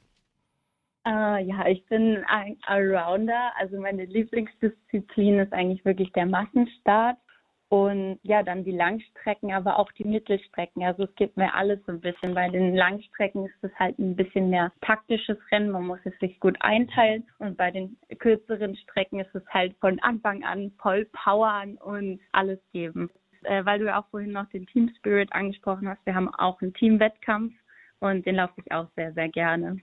Äh, 1.05 1.43
ja, 1.43 1.65
ich 1.67 1.85
bin 1.87 2.23
ein 2.27 2.57
Allrounder. 2.63 3.51
Also 3.57 3.79
meine 3.79 4.05
Lieblingsdisziplin 4.05 5.39
ist 5.39 5.53
eigentlich 5.53 5.83
wirklich 5.85 6.11
der 6.11 6.25
Massenstart. 6.25 7.17
Und 7.69 8.19
ja, 8.23 8.41
dann 8.41 8.63
die 8.63 8.71
Langstrecken, 8.71 9.53
aber 9.53 9.77
auch 9.77 9.91
die 9.91 10.03
Mittelstrecken. 10.03 10.83
Also 10.83 11.03
es 11.03 11.15
gibt 11.15 11.37
mir 11.37 11.53
alles 11.53 11.79
so 11.85 11.91
ein 11.91 12.01
bisschen. 12.01 12.33
Bei 12.33 12.49
den 12.49 12.75
Langstrecken 12.75 13.45
ist 13.45 13.63
es 13.63 13.71
halt 13.77 13.99
ein 13.99 14.15
bisschen 14.15 14.49
mehr 14.49 14.71
taktisches 14.81 15.37
Rennen. 15.51 15.69
Man 15.69 15.85
muss 15.85 15.99
es 16.03 16.17
sich 16.19 16.39
gut 16.39 16.57
einteilen. 16.61 17.27
Und 17.37 17.57
bei 17.57 17.69
den 17.69 17.95
kürzeren 18.17 18.75
Strecken 18.75 19.19
ist 19.19 19.33
es 19.35 19.45
halt 19.49 19.75
von 19.79 19.99
Anfang 19.99 20.43
an 20.43 20.71
voll 20.81 21.05
powern 21.13 21.77
und 21.77 22.19
alles 22.31 22.59
geben. 22.73 23.11
Äh, 23.43 23.63
weil 23.65 23.77
du 23.77 23.85
ja 23.85 24.01
auch 24.01 24.07
vorhin 24.09 24.31
noch 24.31 24.49
den 24.49 24.65
Team 24.65 24.91
Spirit 24.97 25.31
angesprochen 25.31 25.87
hast. 25.87 26.03
Wir 26.05 26.15
haben 26.15 26.33
auch 26.35 26.59
einen 26.61 26.73
Teamwettkampf 26.73 27.53
und 27.99 28.25
den 28.25 28.35
laufe 28.35 28.53
ich 28.57 28.71
auch 28.71 28.87
sehr, 28.95 29.13
sehr 29.13 29.29
gerne. 29.29 29.77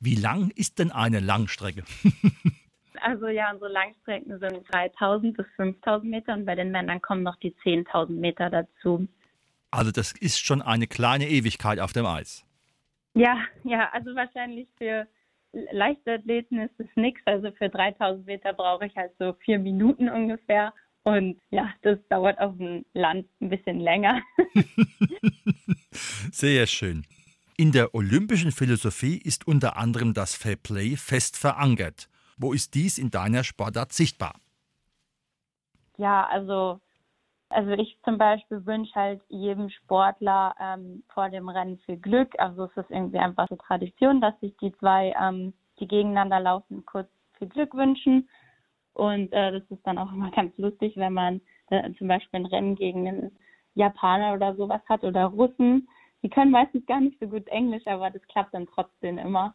Wie 0.00 0.14
lang 0.14 0.50
ist 0.56 0.78
denn 0.78 0.90
eine 0.90 1.20
Langstrecke? 1.20 1.84
Also 3.06 3.28
ja, 3.28 3.52
unsere 3.52 3.70
Langstrecken 3.70 4.36
sind 4.40 4.64
3000 4.72 5.36
bis 5.36 5.46
5000 5.54 6.10
Meter 6.10 6.34
und 6.34 6.44
bei 6.44 6.56
den 6.56 6.72
Männern 6.72 7.00
kommen 7.00 7.22
noch 7.22 7.36
die 7.36 7.54
10.000 7.64 8.10
Meter 8.10 8.50
dazu. 8.50 9.06
Also 9.70 9.92
das 9.92 10.10
ist 10.10 10.44
schon 10.44 10.60
eine 10.60 10.88
kleine 10.88 11.28
Ewigkeit 11.28 11.78
auf 11.78 11.92
dem 11.92 12.04
Eis. 12.04 12.44
Ja, 13.14 13.38
ja, 13.62 13.90
also 13.92 14.12
wahrscheinlich 14.16 14.66
für 14.76 15.06
Leichtathleten 15.52 16.58
ist 16.58 16.74
es 16.78 16.88
nichts. 16.96 17.20
Also 17.26 17.52
für 17.52 17.68
3000 17.68 18.26
Meter 18.26 18.52
brauche 18.52 18.86
ich 18.86 18.96
halt 18.96 19.12
so 19.20 19.34
vier 19.34 19.60
Minuten 19.60 20.08
ungefähr. 20.08 20.74
Und 21.04 21.40
ja, 21.50 21.72
das 21.82 22.00
dauert 22.08 22.40
auf 22.40 22.56
dem 22.56 22.84
Land 22.92 23.28
ein 23.40 23.50
bisschen 23.50 23.78
länger. 23.78 24.20
Sehr 26.32 26.66
schön. 26.66 27.04
In 27.56 27.70
der 27.70 27.94
olympischen 27.94 28.50
Philosophie 28.50 29.16
ist 29.16 29.46
unter 29.46 29.76
anderem 29.76 30.12
das 30.12 30.34
Fair 30.34 30.56
Play 30.56 30.96
fest 30.96 31.36
verankert. 31.36 32.08
Wo 32.36 32.52
ist 32.52 32.74
dies 32.74 32.98
in 32.98 33.10
deiner 33.10 33.44
Sportart 33.44 33.92
sichtbar? 33.92 34.34
Ja, 35.96 36.26
also, 36.26 36.80
also 37.48 37.70
ich 37.70 37.98
zum 38.04 38.18
Beispiel 38.18 38.64
wünsche 38.66 38.94
halt 38.94 39.22
jedem 39.28 39.70
Sportler 39.70 40.54
ähm, 40.60 41.02
vor 41.12 41.30
dem 41.30 41.48
Rennen 41.48 41.78
viel 41.78 41.96
Glück. 41.96 42.38
Also 42.38 42.64
es 42.64 42.76
ist 42.76 42.90
irgendwie 42.90 43.18
einfach 43.18 43.48
so 43.48 43.56
Tradition, 43.56 44.20
dass 44.20 44.38
sich 44.40 44.54
die 44.58 44.72
zwei, 44.78 45.14
ähm, 45.20 45.54
die 45.80 45.88
gegeneinander 45.88 46.40
laufen, 46.40 46.84
kurz 46.84 47.08
viel 47.38 47.48
Glück 47.48 47.74
wünschen. 47.74 48.28
Und 48.92 49.32
äh, 49.32 49.52
das 49.52 49.62
ist 49.70 49.86
dann 49.86 49.98
auch 49.98 50.12
immer 50.12 50.30
ganz 50.36 50.56
lustig, 50.58 50.96
wenn 50.96 51.14
man 51.14 51.40
äh, 51.70 51.92
zum 51.94 52.08
Beispiel 52.08 52.40
ein 52.40 52.46
Rennen 52.46 52.74
gegen 52.74 53.08
einen 53.08 53.38
Japaner 53.74 54.34
oder 54.34 54.54
sowas 54.56 54.82
hat 54.88 55.04
oder 55.04 55.26
Russen 55.26 55.88
die 56.26 56.30
können 56.30 56.50
meistens 56.50 56.84
gar 56.86 57.00
nicht 57.00 57.18
so 57.20 57.28
gut 57.28 57.46
Englisch, 57.46 57.86
aber 57.86 58.10
das 58.10 58.22
klappt 58.28 58.52
dann 58.52 58.66
trotzdem 58.66 59.16
immer. 59.16 59.54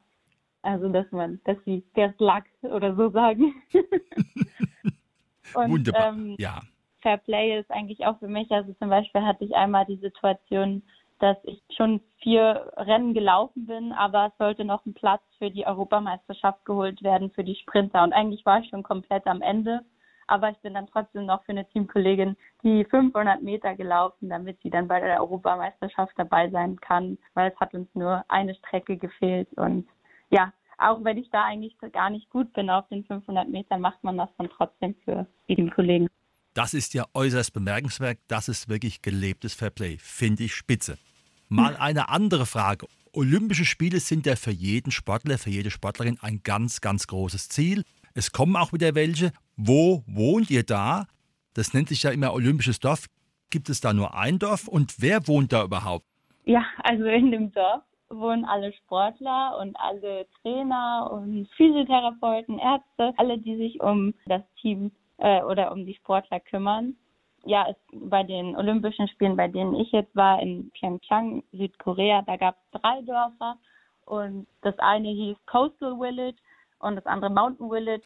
Also, 0.64 0.90
dass 0.90 1.10
man, 1.12 1.40
dass 1.46 1.58
sie 1.66 1.84
Luck 2.20 2.44
oder 2.62 2.96
so 2.96 3.10
sagen. 3.10 3.54
Und, 5.54 5.72
Wunderbar. 5.72 6.10
Ähm, 6.10 6.36
ja. 6.38 6.62
Fair 7.02 7.18
Play 7.18 7.60
ist 7.60 7.72
eigentlich 7.72 8.06
auch 8.06 8.20
für 8.20 8.28
mich, 8.28 8.52
also 8.52 8.74
zum 8.74 8.90
Beispiel 8.90 9.22
hatte 9.22 9.44
ich 9.44 9.56
einmal 9.56 9.86
die 9.86 9.98
Situation, 9.98 10.84
dass 11.20 11.38
ich 11.44 11.62
schon 11.76 12.00
vier 12.22 12.72
Rennen 12.78 13.14
gelaufen 13.14 13.66
bin, 13.66 13.92
aber 13.92 14.28
es 14.28 14.38
sollte 14.38 14.64
noch 14.66 14.86
ein 14.86 14.94
Platz 14.94 15.22
für 15.40 15.50
die 15.50 15.66
Europameisterschaft 15.66 16.64
geholt 16.64 17.02
werden 17.02 17.32
für 17.32 17.44
die 17.44 17.56
Sprinter. 17.56 18.04
Und 18.04 18.14
eigentlich 18.14 18.46
war 18.46 18.60
ich 18.60 18.70
schon 18.70 18.84
komplett 18.84 19.26
am 19.26 19.42
Ende 19.42 19.84
aber 20.32 20.50
ich 20.50 20.58
bin 20.60 20.74
dann 20.74 20.88
trotzdem 20.88 21.26
noch 21.26 21.44
für 21.44 21.52
eine 21.52 21.68
Teamkollegin 21.68 22.38
die 22.64 22.86
500 22.86 23.42
Meter 23.42 23.76
gelaufen, 23.76 24.30
damit 24.30 24.62
sie 24.62 24.70
dann 24.70 24.88
bei 24.88 25.02
der 25.02 25.20
Europameisterschaft 25.20 26.14
dabei 26.16 26.50
sein 26.50 26.80
kann, 26.80 27.18
weil 27.34 27.52
es 27.52 27.60
hat 27.60 27.74
uns 27.74 27.94
nur 27.94 28.24
eine 28.30 28.56
Strecke 28.56 28.96
gefehlt 28.96 29.50
und 29.58 29.90
ja, 30.32 30.54
auch 30.78 31.04
wenn 31.04 31.18
ich 31.18 31.30
da 31.30 31.46
eigentlich 31.46 31.78
gar 31.94 32.10
nicht 32.10 32.30
gut 32.30 32.52
bin 32.54 32.70
auf 32.70 32.88
den 32.90 33.04
500 33.06 33.48
Metern, 33.50 33.82
macht 33.82 34.04
man 34.04 34.18
das 34.18 34.30
dann 34.38 34.50
trotzdem 34.50 34.96
für 35.06 35.28
die 35.48 35.56
Teamkollegen. 35.56 36.08
Das 36.54 36.74
ist 36.74 36.94
ja 36.94 37.06
äußerst 37.14 37.54
bemerkenswert. 37.54 38.20
Das 38.28 38.50
ist 38.50 38.68
wirklich 38.68 39.02
gelebtes 39.02 39.54
Fairplay. 39.54 39.98
Finde 40.00 40.44
ich 40.44 40.56
spitze. 40.56 40.98
Mal 41.48 41.76
eine 41.80 42.10
andere 42.10 42.46
Frage. 42.46 42.88
Olympische 43.14 43.66
Spiele 43.66 44.00
sind 44.00 44.26
ja 44.26 44.36
für 44.36 44.52
jeden 44.52 44.92
Sportler, 44.92 45.38
für 45.38 45.50
jede 45.50 45.70
Sportlerin 45.70 46.18
ein 46.22 46.42
ganz, 46.44 46.82
ganz 46.82 47.08
großes 47.08 47.50
Ziel. 47.50 47.84
Es 48.14 48.32
kommen 48.32 48.56
auch 48.56 48.74
wieder 48.74 48.96
welche. 48.96 49.32
Wo 49.56 50.04
wohnt 50.08 50.50
ihr 50.50 50.64
da? 50.64 51.08
Das 51.54 51.74
nennt 51.74 51.90
sich 51.90 52.04
ja 52.04 52.12
immer 52.12 52.34
Olympisches 52.34 52.80
Dorf. 52.80 53.06
Gibt 53.50 53.70
es 53.70 53.82
da 53.82 53.94
nur 53.94 54.16
ein 54.18 54.40
Dorf 54.40 54.68
und 54.68 54.96
wer 55.00 55.28
wohnt 55.28 55.52
da 55.52 55.64
überhaupt? 55.64 56.06
Ja, 56.46 56.66
also 56.84 57.04
in 57.06 57.32
dem 57.32 57.52
Dorf 57.52 57.84
wohnen 58.12 58.46
alle 58.46 58.74
Sportler 58.74 59.58
und 59.60 59.76
alle 59.80 60.28
Trainer 60.42 61.10
und 61.12 61.48
Physiotherapeuten, 61.56 62.60
Ärzte, 62.60 63.14
alle, 63.18 63.38
die 63.38 63.58
sich 63.58 63.82
um 63.82 64.14
das 64.26 64.42
Team 64.62 64.92
äh, 65.18 65.42
oder 65.44 65.72
um 65.72 65.86
die 65.86 65.96
Sportler 65.96 66.40
kümmern. 66.40 66.96
Ja, 67.46 67.68
es, 67.70 67.76
bei 67.94 68.24
den 68.24 68.56
Olympischen 68.56 69.08
Spielen, 69.08 69.36
bei 69.36 69.48
denen 69.48 69.76
ich 69.76 69.92
jetzt 69.92 70.16
war, 70.16 70.42
in 70.42 70.72
Pyeongchang, 70.72 71.44
Südkorea, 71.52 72.22
da 72.22 72.38
gab 72.38 72.56
es 72.56 72.82
drei 72.82 73.02
Dörfer 73.02 73.58
und 74.06 74.48
das 74.62 74.78
eine 74.80 75.10
hieß 75.10 75.38
Coastal 75.48 75.98
Village 75.98 76.38
und 76.80 76.96
das 76.96 77.06
andere 77.06 77.32
Mountain 77.32 77.70
Village. 77.70 78.04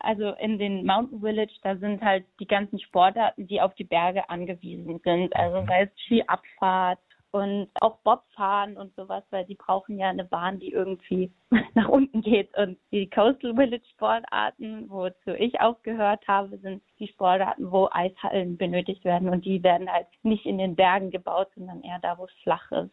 Also 0.00 0.32
in 0.34 0.58
den 0.58 0.86
Mountain 0.86 1.20
Village, 1.20 1.52
da 1.62 1.76
sind 1.76 2.02
halt 2.02 2.24
die 2.40 2.46
ganzen 2.46 2.78
Sportarten, 2.78 3.46
die 3.46 3.60
auf 3.60 3.74
die 3.74 3.84
Berge 3.84 4.28
angewiesen 4.28 5.00
sind. 5.02 5.34
Also 5.34 5.66
sei 5.66 5.82
es 5.82 5.90
Skiabfahrt 6.04 6.98
und 7.30 7.68
auch 7.80 7.98
Bobfahren 7.98 8.76
und 8.76 8.94
sowas, 8.96 9.22
weil 9.30 9.44
die 9.44 9.54
brauchen 9.54 9.98
ja 9.98 10.08
eine 10.08 10.24
Bahn, 10.24 10.58
die 10.58 10.70
irgendwie 10.70 11.30
nach 11.74 11.88
unten 11.88 12.22
geht. 12.22 12.56
Und 12.56 12.78
die 12.90 13.08
Coastal 13.08 13.54
Village 13.54 13.84
Sportarten, 13.92 14.88
wozu 14.88 15.30
ich 15.38 15.60
auch 15.60 15.82
gehört 15.82 16.26
habe, 16.26 16.58
sind 16.58 16.82
die 16.98 17.08
Sportarten, 17.08 17.70
wo 17.70 17.88
Eishallen 17.92 18.56
benötigt 18.56 19.04
werden 19.04 19.28
und 19.28 19.44
die 19.44 19.62
werden 19.62 19.90
halt 19.90 20.06
nicht 20.22 20.46
in 20.46 20.58
den 20.58 20.74
Bergen 20.74 21.10
gebaut, 21.10 21.48
sondern 21.54 21.82
eher 21.82 21.98
da, 22.00 22.16
wo 22.18 22.24
es 22.24 22.32
flach 22.42 22.70
ist. 22.72 22.90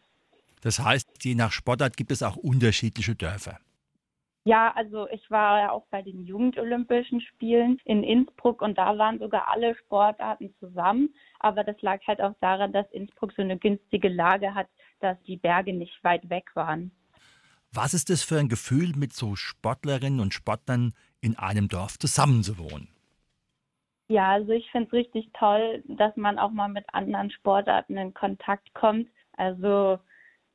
Das 0.62 0.78
heißt, 0.78 1.22
je 1.22 1.34
nach 1.34 1.52
Sportart 1.52 1.96
gibt 1.96 2.10
es 2.10 2.22
auch 2.22 2.36
unterschiedliche 2.36 3.14
Dörfer. 3.14 3.58
Ja, 4.46 4.72
also 4.76 5.08
ich 5.08 5.28
war 5.28 5.58
ja 5.58 5.72
auch 5.72 5.86
bei 5.90 6.02
den 6.02 6.24
Jugendolympischen 6.24 7.20
Spielen 7.20 7.80
in 7.84 8.04
Innsbruck 8.04 8.62
und 8.62 8.78
da 8.78 8.96
waren 8.96 9.18
sogar 9.18 9.48
alle 9.48 9.74
Sportarten 9.74 10.54
zusammen. 10.60 11.12
Aber 11.40 11.64
das 11.64 11.82
lag 11.82 12.00
halt 12.06 12.20
auch 12.20 12.34
daran, 12.40 12.72
dass 12.72 12.88
Innsbruck 12.92 13.32
so 13.32 13.42
eine 13.42 13.58
günstige 13.58 14.08
Lage 14.08 14.54
hat, 14.54 14.68
dass 15.00 15.20
die 15.24 15.36
Berge 15.36 15.72
nicht 15.72 15.98
weit 16.04 16.30
weg 16.30 16.44
waren. 16.54 16.92
Was 17.72 17.92
ist 17.92 18.08
das 18.08 18.22
für 18.22 18.38
ein 18.38 18.48
Gefühl, 18.48 18.92
mit 18.94 19.12
so 19.12 19.34
Sportlerinnen 19.34 20.20
und 20.20 20.32
Sportlern 20.32 20.94
in 21.20 21.36
einem 21.36 21.66
Dorf 21.66 21.98
zusammenzuwohnen? 21.98 22.86
Ja, 24.06 24.30
also 24.30 24.52
ich 24.52 24.70
finde 24.70 24.86
es 24.86 24.92
richtig 24.92 25.28
toll, 25.32 25.82
dass 25.88 26.16
man 26.16 26.38
auch 26.38 26.52
mal 26.52 26.68
mit 26.68 26.84
anderen 26.94 27.32
Sportarten 27.32 27.96
in 27.96 28.14
Kontakt 28.14 28.72
kommt. 28.74 29.08
Also 29.36 29.98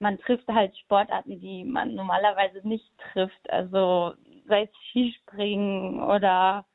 man 0.01 0.17
trifft 0.17 0.48
halt 0.48 0.75
Sportarten, 0.77 1.39
die 1.39 1.63
man 1.63 1.93
normalerweise 1.93 2.67
nicht 2.67 2.91
trifft. 3.13 3.50
Also 3.50 4.13
sei 4.48 4.63
es 4.63 4.70
Skispringen 4.89 6.01
oder 6.01 6.65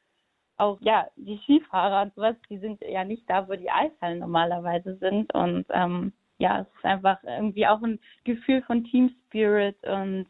auch 0.57 0.79
ja 0.81 1.09
die 1.17 1.39
Skifahrer 1.39 2.03
und 2.03 2.15
sowas, 2.15 2.37
die 2.49 2.59
sind 2.59 2.81
ja 2.83 3.05
nicht 3.05 3.29
da, 3.29 3.49
wo 3.49 3.55
die 3.55 3.71
Eishallen 3.71 4.21
normalerweise 4.21 4.97
sind. 4.99 5.35
Und 5.35 5.67
ähm, 5.71 6.13
ja, 6.39 6.61
es 6.61 6.69
ist 6.77 6.85
einfach 6.85 7.23
irgendwie 7.25 7.67
auch 7.67 7.83
ein 7.83 7.99
Gefühl 8.23 8.63
von 8.63 8.85
Team 8.85 9.13
Spirit 9.27 9.77
und 9.83 10.27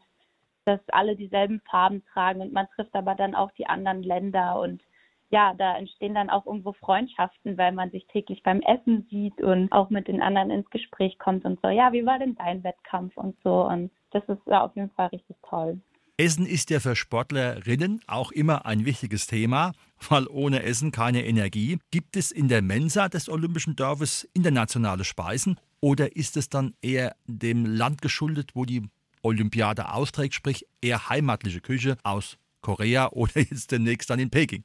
dass 0.65 0.79
alle 0.89 1.15
dieselben 1.15 1.61
Farben 1.69 2.03
tragen 2.11 2.41
und 2.41 2.51
man 2.51 2.67
trifft 2.75 2.95
aber 2.95 3.13
dann 3.13 3.35
auch 3.35 3.51
die 3.51 3.67
anderen 3.67 4.03
Länder 4.03 4.59
und 4.59 4.81
ja, 5.29 5.53
da 5.57 5.77
entstehen 5.77 6.15
dann 6.15 6.29
auch 6.29 6.45
irgendwo 6.45 6.73
Freundschaften, 6.73 7.57
weil 7.57 7.71
man 7.71 7.91
sich 7.91 8.07
täglich 8.07 8.43
beim 8.43 8.61
Essen 8.61 9.07
sieht 9.09 9.41
und 9.41 9.71
auch 9.71 9.89
mit 9.89 10.07
den 10.07 10.21
anderen 10.21 10.51
ins 10.51 10.69
Gespräch 10.69 11.17
kommt 11.19 11.45
und 11.45 11.59
so, 11.61 11.69
ja, 11.69 11.91
wie 11.91 12.05
war 12.05 12.19
denn 12.19 12.35
dein 12.35 12.63
Wettkampf 12.63 13.17
und 13.17 13.35
so. 13.43 13.65
Und 13.67 13.91
das 14.11 14.23
ist 14.27 14.41
ja 14.45 14.63
auf 14.63 14.75
jeden 14.75 14.91
Fall 14.91 15.07
richtig 15.07 15.35
toll. 15.47 15.79
Essen 16.19 16.47
ist 16.47 16.71
ja 16.71 16.79
für 16.79 16.95
Sportlerinnen 16.95 18.01
auch 18.07 18.31
immer 18.31 18.65
ein 18.65 18.85
wichtiges 18.85 19.27
Thema, 19.27 19.73
weil 20.09 20.27
ohne 20.27 20.63
Essen 20.63 20.91
keine 20.91 21.25
Energie. 21.25 21.77
Gibt 21.91 22.15
es 22.15 22.31
in 22.31 22.47
der 22.47 22.63
Mensa 22.63 23.07
des 23.07 23.29
Olympischen 23.29 23.75
Dorfes 23.75 24.27
internationale 24.33 25.03
Speisen 25.03 25.59
oder 25.79 26.15
ist 26.15 26.37
es 26.37 26.49
dann 26.49 26.73
eher 26.81 27.15
dem 27.25 27.65
Land 27.65 28.01
geschuldet, 28.01 28.51
wo 28.55 28.65
die 28.65 28.89
Olympiade 29.21 29.93
austrägt, 29.93 30.33
sprich 30.33 30.65
eher 30.81 31.09
heimatliche 31.09 31.61
Küche 31.61 31.97
aus 32.01 32.37
Korea 32.61 33.09
oder 33.11 33.39
jetzt 33.39 33.71
demnächst 33.71 34.09
dann 34.09 34.19
in 34.19 34.31
Peking? 34.31 34.63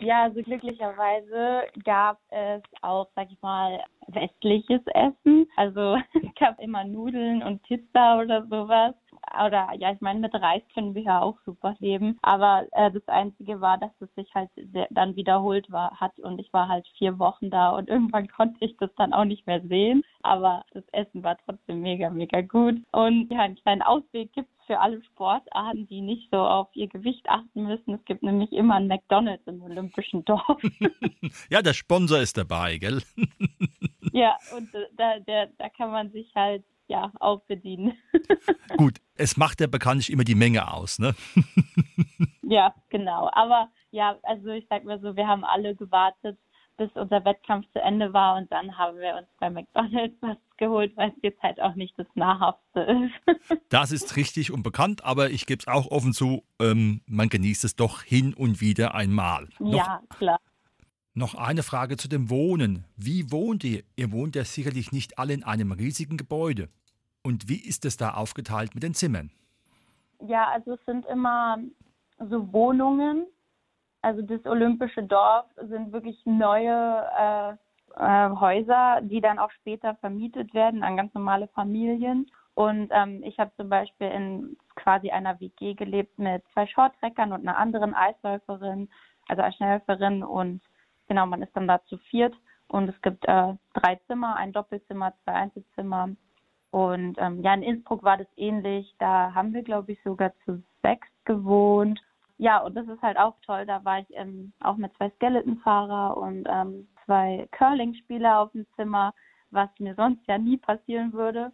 Ja, 0.00 0.22
also 0.22 0.42
glücklicherweise 0.42 1.66
gab 1.84 2.18
es 2.30 2.62
auch, 2.80 3.08
sag 3.14 3.30
ich 3.30 3.40
mal, 3.42 3.84
westliches 4.08 4.80
Essen. 4.86 5.46
Also 5.56 5.96
es 6.14 6.34
gab 6.38 6.58
immer 6.58 6.84
Nudeln 6.84 7.42
und 7.42 7.62
Pizza 7.62 8.18
oder 8.18 8.46
sowas 8.46 8.94
oder 9.44 9.68
ja, 9.78 9.92
ich 9.92 10.00
meine, 10.00 10.20
mit 10.20 10.34
Reis 10.34 10.62
können 10.74 10.94
wir 10.94 11.02
ja 11.02 11.20
auch 11.20 11.38
super 11.44 11.76
leben. 11.78 12.18
Aber 12.22 12.66
äh, 12.72 12.90
das 12.90 13.06
Einzige 13.08 13.60
war, 13.60 13.78
dass 13.78 13.90
es 14.00 14.12
sich 14.14 14.34
halt 14.34 14.50
sehr, 14.72 14.88
dann 14.90 15.16
wiederholt 15.16 15.70
war, 15.70 16.00
hat 16.00 16.18
und 16.18 16.38
ich 16.38 16.52
war 16.52 16.68
halt 16.68 16.86
vier 16.98 17.18
Wochen 17.18 17.50
da 17.50 17.70
und 17.70 17.88
irgendwann 17.88 18.28
konnte 18.36 18.64
ich 18.64 18.76
das 18.78 18.90
dann 18.96 19.12
auch 19.12 19.24
nicht 19.24 19.46
mehr 19.46 19.60
sehen. 19.62 20.02
Aber 20.22 20.64
das 20.72 20.84
Essen 20.92 21.22
war 21.22 21.36
trotzdem 21.44 21.80
mega, 21.82 22.10
mega 22.10 22.40
gut. 22.40 22.76
Und 22.92 23.30
ja, 23.30 23.40
einen 23.40 23.56
kleinen 23.56 23.82
Ausweg 23.82 24.32
gibt 24.32 24.50
für 24.70 24.78
alle 24.78 25.02
Sportarten, 25.02 25.88
die 25.88 26.00
nicht 26.00 26.30
so 26.30 26.36
auf 26.36 26.68
ihr 26.74 26.86
Gewicht 26.86 27.28
achten 27.28 27.64
müssen. 27.64 27.94
Es 27.94 28.04
gibt 28.04 28.22
nämlich 28.22 28.52
immer 28.52 28.76
ein 28.76 28.86
McDonalds 28.86 29.44
im 29.48 29.60
Olympischen 29.62 30.24
Dorf. 30.24 30.62
ja, 31.50 31.60
der 31.60 31.72
Sponsor 31.72 32.20
ist 32.20 32.36
dabei, 32.36 32.78
gell? 32.78 33.02
ja, 34.12 34.36
und 34.56 34.68
da, 34.96 35.18
der, 35.18 35.48
da 35.58 35.68
kann 35.70 35.90
man 35.90 36.12
sich 36.12 36.32
halt 36.36 36.62
ja, 36.86 37.10
auch 37.18 37.40
bedienen. 37.46 37.98
Gut, 38.76 38.98
es 39.16 39.36
macht 39.36 39.60
ja 39.60 39.66
bekanntlich 39.66 40.12
immer 40.12 40.22
die 40.22 40.36
Menge 40.36 40.72
aus, 40.72 41.00
ne? 41.00 41.16
ja, 42.42 42.72
genau. 42.90 43.28
Aber 43.32 43.70
ja, 43.90 44.20
also 44.22 44.50
ich 44.50 44.68
sag 44.70 44.84
mal 44.84 45.00
so, 45.00 45.16
wir 45.16 45.26
haben 45.26 45.42
alle 45.42 45.74
gewartet, 45.74 46.38
bis 46.80 46.90
unser 46.94 47.22
Wettkampf 47.26 47.70
zu 47.74 47.82
Ende 47.82 48.14
war 48.14 48.38
und 48.38 48.50
dann 48.50 48.78
haben 48.78 48.96
wir 48.96 49.14
uns 49.14 49.28
bei 49.38 49.50
McDonalds 49.50 50.16
was 50.22 50.38
geholt, 50.56 50.96
weil 50.96 51.10
es 51.10 51.16
jetzt 51.20 51.42
halt 51.42 51.60
auch 51.60 51.74
nicht 51.74 51.92
das 51.98 52.06
Nahrhafte 52.14 52.80
ist. 52.80 53.60
das 53.68 53.92
ist 53.92 54.16
richtig 54.16 54.50
und 54.50 54.62
bekannt, 54.62 55.04
aber 55.04 55.28
ich 55.28 55.44
gebe 55.44 55.60
es 55.60 55.68
auch 55.68 55.90
offen 55.90 56.14
zu, 56.14 56.42
ähm, 56.58 57.02
man 57.06 57.28
genießt 57.28 57.64
es 57.64 57.76
doch 57.76 58.02
hin 58.02 58.32
und 58.32 58.62
wieder 58.62 58.94
einmal. 58.94 59.50
Noch, 59.58 59.74
ja, 59.74 60.00
klar. 60.08 60.40
Noch 61.12 61.34
eine 61.34 61.62
Frage 61.62 61.98
zu 61.98 62.08
dem 62.08 62.30
Wohnen. 62.30 62.86
Wie 62.96 63.30
wohnt 63.30 63.62
ihr? 63.62 63.82
Ihr 63.96 64.10
wohnt 64.10 64.34
ja 64.34 64.44
sicherlich 64.44 64.90
nicht 64.90 65.18
alle 65.18 65.34
in 65.34 65.44
einem 65.44 65.72
riesigen 65.72 66.16
Gebäude. 66.16 66.70
Und 67.22 67.46
wie 67.50 67.60
ist 67.60 67.84
es 67.84 67.98
da 67.98 68.14
aufgeteilt 68.14 68.74
mit 68.74 68.82
den 68.82 68.94
Zimmern? 68.94 69.30
Ja, 70.26 70.48
also 70.48 70.72
es 70.72 70.84
sind 70.86 71.04
immer 71.06 71.58
so 72.18 72.50
Wohnungen. 72.54 73.26
Also 74.02 74.22
das 74.22 74.44
Olympische 74.46 75.02
Dorf 75.02 75.46
sind 75.56 75.92
wirklich 75.92 76.18
neue 76.24 77.06
äh, 77.18 77.52
äh, 77.96 78.30
Häuser, 78.30 79.00
die 79.02 79.20
dann 79.20 79.38
auch 79.38 79.50
später 79.50 79.94
vermietet 79.96 80.54
werden 80.54 80.82
an 80.82 80.96
ganz 80.96 81.12
normale 81.14 81.48
Familien. 81.48 82.30
Und 82.54 82.90
ähm, 82.92 83.22
ich 83.22 83.38
habe 83.38 83.52
zum 83.56 83.68
Beispiel 83.68 84.08
in 84.08 84.56
quasi 84.74 85.10
einer 85.10 85.38
WG 85.40 85.74
gelebt 85.74 86.18
mit 86.18 86.42
zwei 86.52 86.66
Shorttrackern 86.66 87.32
und 87.32 87.40
einer 87.40 87.58
anderen 87.58 87.94
Eisläuferin, 87.94 88.88
also 89.28 89.42
Eisschnellläuferin. 89.42 90.22
Und 90.22 90.60
genau, 91.08 91.26
man 91.26 91.42
ist 91.42 91.54
dann 91.54 91.68
da 91.68 91.82
zu 91.84 91.98
viert. 91.98 92.34
Und 92.68 92.88
es 92.88 93.02
gibt 93.02 93.26
äh, 93.26 93.54
drei 93.74 93.96
Zimmer, 94.06 94.36
ein 94.36 94.52
Doppelzimmer, 94.52 95.12
zwei 95.24 95.32
Einzelzimmer. 95.32 96.10
Und 96.70 97.16
ähm, 97.18 97.42
ja, 97.42 97.52
in 97.54 97.62
Innsbruck 97.62 98.02
war 98.02 98.16
das 98.16 98.28
ähnlich. 98.36 98.94
Da 98.98 99.34
haben 99.34 99.52
wir, 99.52 99.62
glaube 99.62 99.92
ich, 99.92 100.02
sogar 100.04 100.32
zu 100.44 100.62
sechs 100.82 101.08
gewohnt. 101.24 102.00
Ja, 102.40 102.58
und 102.60 102.74
das 102.74 102.88
ist 102.88 103.02
halt 103.02 103.18
auch 103.18 103.34
toll. 103.44 103.66
Da 103.66 103.84
war 103.84 103.98
ich 103.98 104.06
ähm, 104.12 104.54
auch 104.60 104.78
mit 104.78 104.96
zwei 104.96 105.10
Skeletonfahrer 105.10 106.16
und 106.16 106.48
ähm, 106.50 106.88
zwei 107.04 107.46
Curling-Spieler 107.52 108.40
auf 108.40 108.52
dem 108.52 108.66
Zimmer, 108.76 109.12
was 109.50 109.68
mir 109.78 109.94
sonst 109.94 110.26
ja 110.26 110.38
nie 110.38 110.56
passieren 110.56 111.12
würde. 111.12 111.52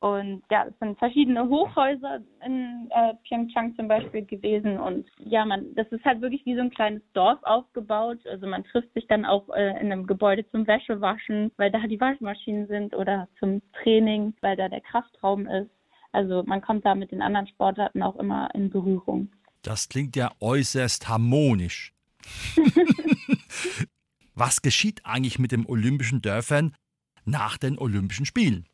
Und 0.00 0.42
ja, 0.50 0.64
es 0.66 0.76
sind 0.80 0.98
verschiedene 0.98 1.48
Hochhäuser 1.48 2.22
in 2.44 2.88
äh, 2.90 3.14
Pyeongchang 3.22 3.76
zum 3.76 3.86
Beispiel 3.86 4.24
gewesen. 4.24 4.80
Und 4.80 5.06
ja, 5.18 5.44
man, 5.44 5.72
das 5.76 5.86
ist 5.92 6.04
halt 6.04 6.20
wirklich 6.22 6.44
wie 6.44 6.56
so 6.56 6.62
ein 6.62 6.70
kleines 6.70 7.02
Dorf 7.12 7.38
aufgebaut. 7.44 8.18
Also 8.26 8.48
man 8.48 8.64
trifft 8.64 8.92
sich 8.94 9.06
dann 9.06 9.24
auch 9.24 9.48
äh, 9.50 9.78
in 9.80 9.92
einem 9.92 10.08
Gebäude 10.08 10.44
zum 10.50 10.66
Wäschewaschen, 10.66 11.52
weil 11.56 11.70
da 11.70 11.86
die 11.86 12.00
Waschmaschinen 12.00 12.66
sind 12.66 12.96
oder 12.96 13.28
zum 13.38 13.62
Training, 13.80 14.34
weil 14.40 14.56
da 14.56 14.68
der 14.68 14.80
Kraftraum 14.80 15.46
ist. 15.46 15.70
Also 16.10 16.42
man 16.46 16.62
kommt 16.62 16.84
da 16.84 16.96
mit 16.96 17.12
den 17.12 17.22
anderen 17.22 17.46
Sportarten 17.46 18.02
auch 18.02 18.16
immer 18.16 18.48
in 18.54 18.70
Berührung. 18.70 19.30
Das 19.62 19.88
klingt 19.88 20.16
ja 20.16 20.32
äußerst 20.40 21.08
harmonisch. 21.08 21.92
Was 24.34 24.62
geschieht 24.62 25.04
eigentlich 25.04 25.38
mit 25.38 25.52
den 25.52 25.66
olympischen 25.66 26.22
Dörfern 26.22 26.74
nach 27.24 27.58
den 27.58 27.78
Olympischen 27.78 28.24
Spielen? 28.24 28.66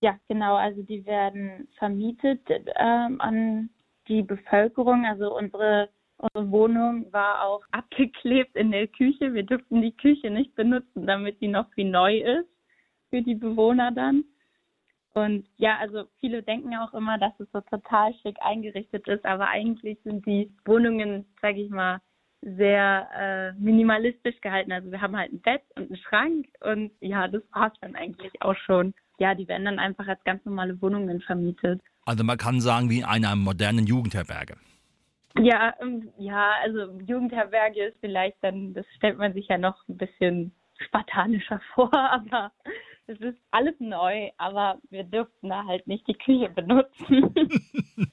Ja, 0.00 0.18
genau. 0.28 0.56
Also 0.56 0.82
die 0.82 1.04
werden 1.06 1.68
vermietet 1.78 2.40
ähm, 2.76 3.20
an 3.20 3.70
die 4.08 4.22
Bevölkerung. 4.22 5.04
Also 5.06 5.36
unsere, 5.36 5.88
unsere 6.18 6.50
Wohnung 6.50 7.12
war 7.12 7.44
auch 7.44 7.62
abgeklebt 7.70 8.56
in 8.56 8.70
der 8.70 8.88
Küche. 8.88 9.34
Wir 9.34 9.44
durften 9.44 9.82
die 9.82 9.96
Küche 9.96 10.30
nicht 10.30 10.54
benutzen, 10.54 11.06
damit 11.06 11.38
sie 11.40 11.48
noch 11.48 11.66
wie 11.76 11.84
neu 11.84 12.18
ist 12.18 12.48
für 13.10 13.22
die 13.22 13.34
Bewohner 13.34 13.92
dann. 13.92 14.24
Und 15.14 15.46
ja, 15.58 15.76
also 15.78 16.04
viele 16.20 16.42
denken 16.42 16.74
auch 16.76 16.94
immer, 16.94 17.18
dass 17.18 17.32
es 17.38 17.48
so 17.52 17.60
total 17.60 18.14
schick 18.22 18.36
eingerichtet 18.40 19.06
ist, 19.08 19.24
aber 19.24 19.48
eigentlich 19.48 19.98
sind 20.04 20.24
die 20.26 20.50
Wohnungen, 20.64 21.26
sage 21.40 21.60
ich 21.60 21.70
mal, 21.70 22.00
sehr 22.40 23.08
äh, 23.14 23.52
minimalistisch 23.60 24.40
gehalten. 24.40 24.72
Also 24.72 24.90
wir 24.90 25.00
haben 25.00 25.16
halt 25.16 25.32
ein 25.32 25.40
Bett 25.40 25.62
und 25.76 25.86
einen 25.86 25.96
Schrank 25.96 26.46
und 26.60 26.90
ja, 27.00 27.28
das 27.28 27.42
war's 27.52 27.72
dann 27.80 27.94
eigentlich 27.94 28.32
auch 28.40 28.56
schon. 28.56 28.94
Ja, 29.18 29.34
die 29.34 29.46
werden 29.46 29.66
dann 29.66 29.78
einfach 29.78 30.08
als 30.08 30.22
ganz 30.24 30.44
normale 30.44 30.80
Wohnungen 30.82 31.20
vermietet. 31.20 31.80
Also 32.04 32.24
man 32.24 32.38
kann 32.38 32.60
sagen, 32.60 32.90
wie 32.90 33.00
in 33.00 33.04
einer 33.04 33.36
modernen 33.36 33.86
Jugendherberge. 33.86 34.56
Ja, 35.38 35.74
ähm, 35.80 36.10
ja, 36.18 36.52
also 36.62 36.98
Jugendherberge 37.00 37.86
ist 37.86 37.96
vielleicht 38.00 38.36
dann, 38.42 38.74
das 38.74 38.86
stellt 38.96 39.18
man 39.18 39.32
sich 39.32 39.48
ja 39.48 39.58
noch 39.58 39.76
ein 39.88 39.96
bisschen 39.96 40.52
spartanischer 40.86 41.60
vor, 41.74 41.94
aber 41.94 42.50
es 43.06 43.20
ist 43.20 43.38
alles 43.50 43.74
neu, 43.78 44.30
aber 44.38 44.78
wir 44.90 45.04
dürften 45.04 45.48
da 45.48 45.64
halt 45.64 45.86
nicht 45.86 46.06
die 46.06 46.14
Küche 46.14 46.48
benutzen. 46.54 47.34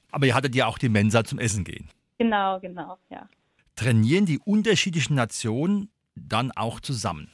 aber 0.10 0.26
ihr 0.26 0.34
hattet 0.34 0.54
ja 0.54 0.66
auch 0.66 0.78
die 0.78 0.88
Mensa 0.88 1.24
zum 1.24 1.38
Essen 1.38 1.64
gehen. 1.64 1.88
Genau, 2.18 2.60
genau, 2.60 2.98
ja. 3.08 3.28
Trainieren 3.76 4.26
die 4.26 4.38
unterschiedlichen 4.38 5.14
Nationen 5.14 5.90
dann 6.14 6.52
auch 6.52 6.80
zusammen? 6.80 7.30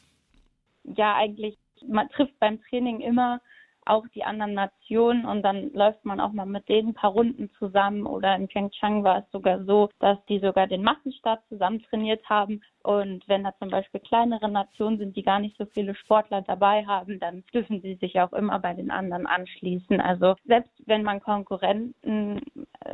Ja, 0.84 1.16
eigentlich. 1.16 1.58
Man 1.88 2.08
trifft 2.10 2.38
beim 2.38 2.60
Training 2.62 3.00
immer 3.00 3.40
auch 3.86 4.06
die 4.14 4.24
anderen 4.24 4.54
Nationen 4.54 5.24
und 5.24 5.42
dann 5.42 5.72
läuft 5.72 6.04
man 6.04 6.20
auch 6.20 6.32
mal 6.32 6.46
mit 6.46 6.68
denen 6.68 6.90
ein 6.90 6.94
paar 6.94 7.12
Runden 7.12 7.50
zusammen 7.58 8.06
oder 8.06 8.34
in 8.36 8.48
Pyeongchang 8.48 9.04
war 9.04 9.18
es 9.18 9.30
sogar 9.30 9.64
so, 9.64 9.88
dass 10.00 10.18
die 10.26 10.38
sogar 10.38 10.66
den 10.66 10.82
Massenstart 10.82 11.40
zusammen 11.48 11.82
trainiert 11.82 12.28
haben 12.28 12.60
und 12.82 13.26
wenn 13.28 13.44
da 13.44 13.52
zum 13.58 13.68
Beispiel 13.68 14.00
kleinere 14.00 14.48
Nationen 14.48 14.98
sind, 14.98 15.16
die 15.16 15.22
gar 15.22 15.40
nicht 15.40 15.56
so 15.58 15.66
viele 15.66 15.94
Sportler 15.94 16.42
dabei 16.42 16.86
haben, 16.86 17.18
dann 17.18 17.44
dürfen 17.52 17.80
sie 17.80 17.94
sich 17.96 18.20
auch 18.20 18.32
immer 18.32 18.58
bei 18.58 18.74
den 18.74 18.90
anderen 18.90 19.26
anschließen. 19.26 20.00
Also 20.00 20.36
selbst 20.44 20.72
wenn 20.86 21.02
man 21.02 21.20
Konkurrenten 21.20 22.40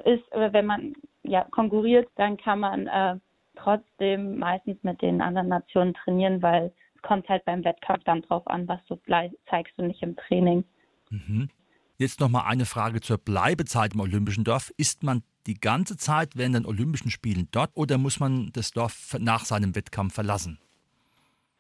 ist 0.05 0.27
oder 0.35 0.53
wenn 0.53 0.67
man 0.67 0.95
ja 1.23 1.45
konkurriert, 1.51 2.09
dann 2.17 2.37
kann 2.37 2.61
man 2.61 2.87
äh, 2.87 3.17
trotzdem 3.57 4.39
meistens 4.39 4.83
mit 4.83 5.03
den 5.03 5.21
anderen 5.21 5.49
Nationen 5.49 5.95
trainieren, 5.95 6.43
weil 6.43 6.73
kommt 7.03 7.29
halt 7.29 7.45
beim 7.45 7.65
Wettkampf 7.65 8.05
dann 8.05 8.23
drauf 8.23 8.47
an, 8.47 8.67
was 8.69 8.81
du 8.87 8.97
zeigst 9.51 9.79
du 9.79 9.83
nicht 9.85 10.03
im 10.03 10.17
Training. 10.17 10.65
Mhm. 11.13 11.49
Jetzt 11.99 12.21
nochmal 12.21 12.45
eine 12.47 12.65
Frage 12.65 13.01
zur 13.01 13.19
Bleibezeit 13.19 13.95
im 13.95 14.01
Olympischen 14.01 14.45
Dorf. 14.45 14.73
Ist 14.77 15.03
man 15.03 15.23
die 15.47 15.61
ganze 15.61 15.97
Zeit 15.97 16.37
während 16.37 16.55
den 16.55 16.67
Olympischen 16.67 17.11
Spielen 17.11 17.49
dort 17.53 17.71
oder 17.75 17.99
muss 17.99 18.19
man 18.19 18.51
das 18.53 18.73
Dorf 18.73 19.17
nach 19.21 19.45
seinem 19.45 19.75
Wettkampf 19.75 20.15
verlassen? 20.15 20.59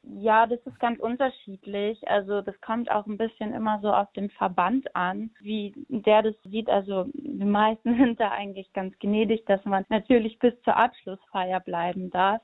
Ja, 0.04 0.46
das 0.46 0.58
ist 0.66 0.80
ganz 0.80 0.98
unterschiedlich. 0.98 2.08
Also 2.08 2.40
das 2.40 2.60
kommt 2.60 2.90
auch 2.90 3.06
ein 3.06 3.18
bisschen 3.18 3.54
immer 3.54 3.78
so 3.82 3.92
auf 3.92 4.10
den 4.14 4.30
Verband 4.30 4.96
an, 4.96 5.30
wie 5.38 5.72
der 5.88 6.22
das 6.22 6.34
sieht. 6.44 6.68
Also 6.68 7.06
die 7.14 7.44
meisten 7.44 7.96
sind 7.98 8.18
da 8.18 8.30
eigentlich 8.30 8.72
ganz 8.72 8.98
gnädig, 8.98 9.44
dass 9.46 9.64
man 9.64 9.84
natürlich 9.90 10.38
bis 10.40 10.54
zur 10.62 10.76
Abschlussfeier 10.76 11.60
bleiben 11.60 12.10
darf. 12.10 12.42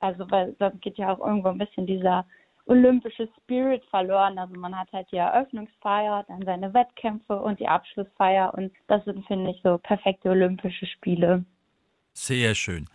Also 0.00 0.30
weil 0.30 0.54
sonst 0.58 0.80
geht 0.80 0.96
ja 0.96 1.12
auch 1.12 1.18
irgendwo 1.18 1.48
ein 1.48 1.58
bisschen 1.58 1.86
dieser 1.86 2.26
olympische 2.66 3.28
Spirit 3.40 3.84
verloren. 3.90 4.38
Also 4.38 4.58
man 4.58 4.76
hat 4.76 4.92
halt 4.92 5.06
die 5.12 5.16
Eröffnungsfeier, 5.16 6.24
dann 6.28 6.42
seine 6.44 6.72
Wettkämpfe 6.72 7.40
und 7.40 7.60
die 7.60 7.68
Abschlussfeier 7.68 8.54
und 8.54 8.72
das 8.86 9.04
sind, 9.04 9.26
finde 9.26 9.50
ich, 9.50 9.60
so 9.62 9.78
perfekte 9.78 10.30
olympische 10.30 10.86
Spiele. 10.86 11.44
Sehr 12.12 12.54
schön. 12.54 12.88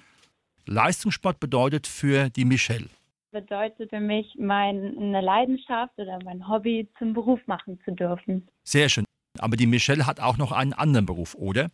Leistungssport 0.66 1.40
bedeutet 1.40 1.88
für 1.88 2.30
die 2.30 2.46
Michelle? 2.46 2.90
Bedeutet 3.32 3.92
für 3.92 4.00
mich, 4.00 4.36
meine 4.40 5.22
Leidenschaft 5.22 5.94
oder 5.98 6.20
mein 6.24 6.48
Hobby 6.48 6.90
zum 6.98 7.14
Beruf 7.14 7.40
machen 7.46 7.80
zu 7.86 7.92
dürfen. 7.92 8.48
Sehr 8.64 8.90
schön. 8.90 9.06
Aber 9.38 9.56
die 9.56 9.68
Michelle 9.68 10.08
hat 10.08 10.20
auch 10.20 10.38
noch 10.38 10.52
einen 10.52 10.74
anderen 10.74 11.06
Beruf, 11.06 11.36
oder? 11.36 11.70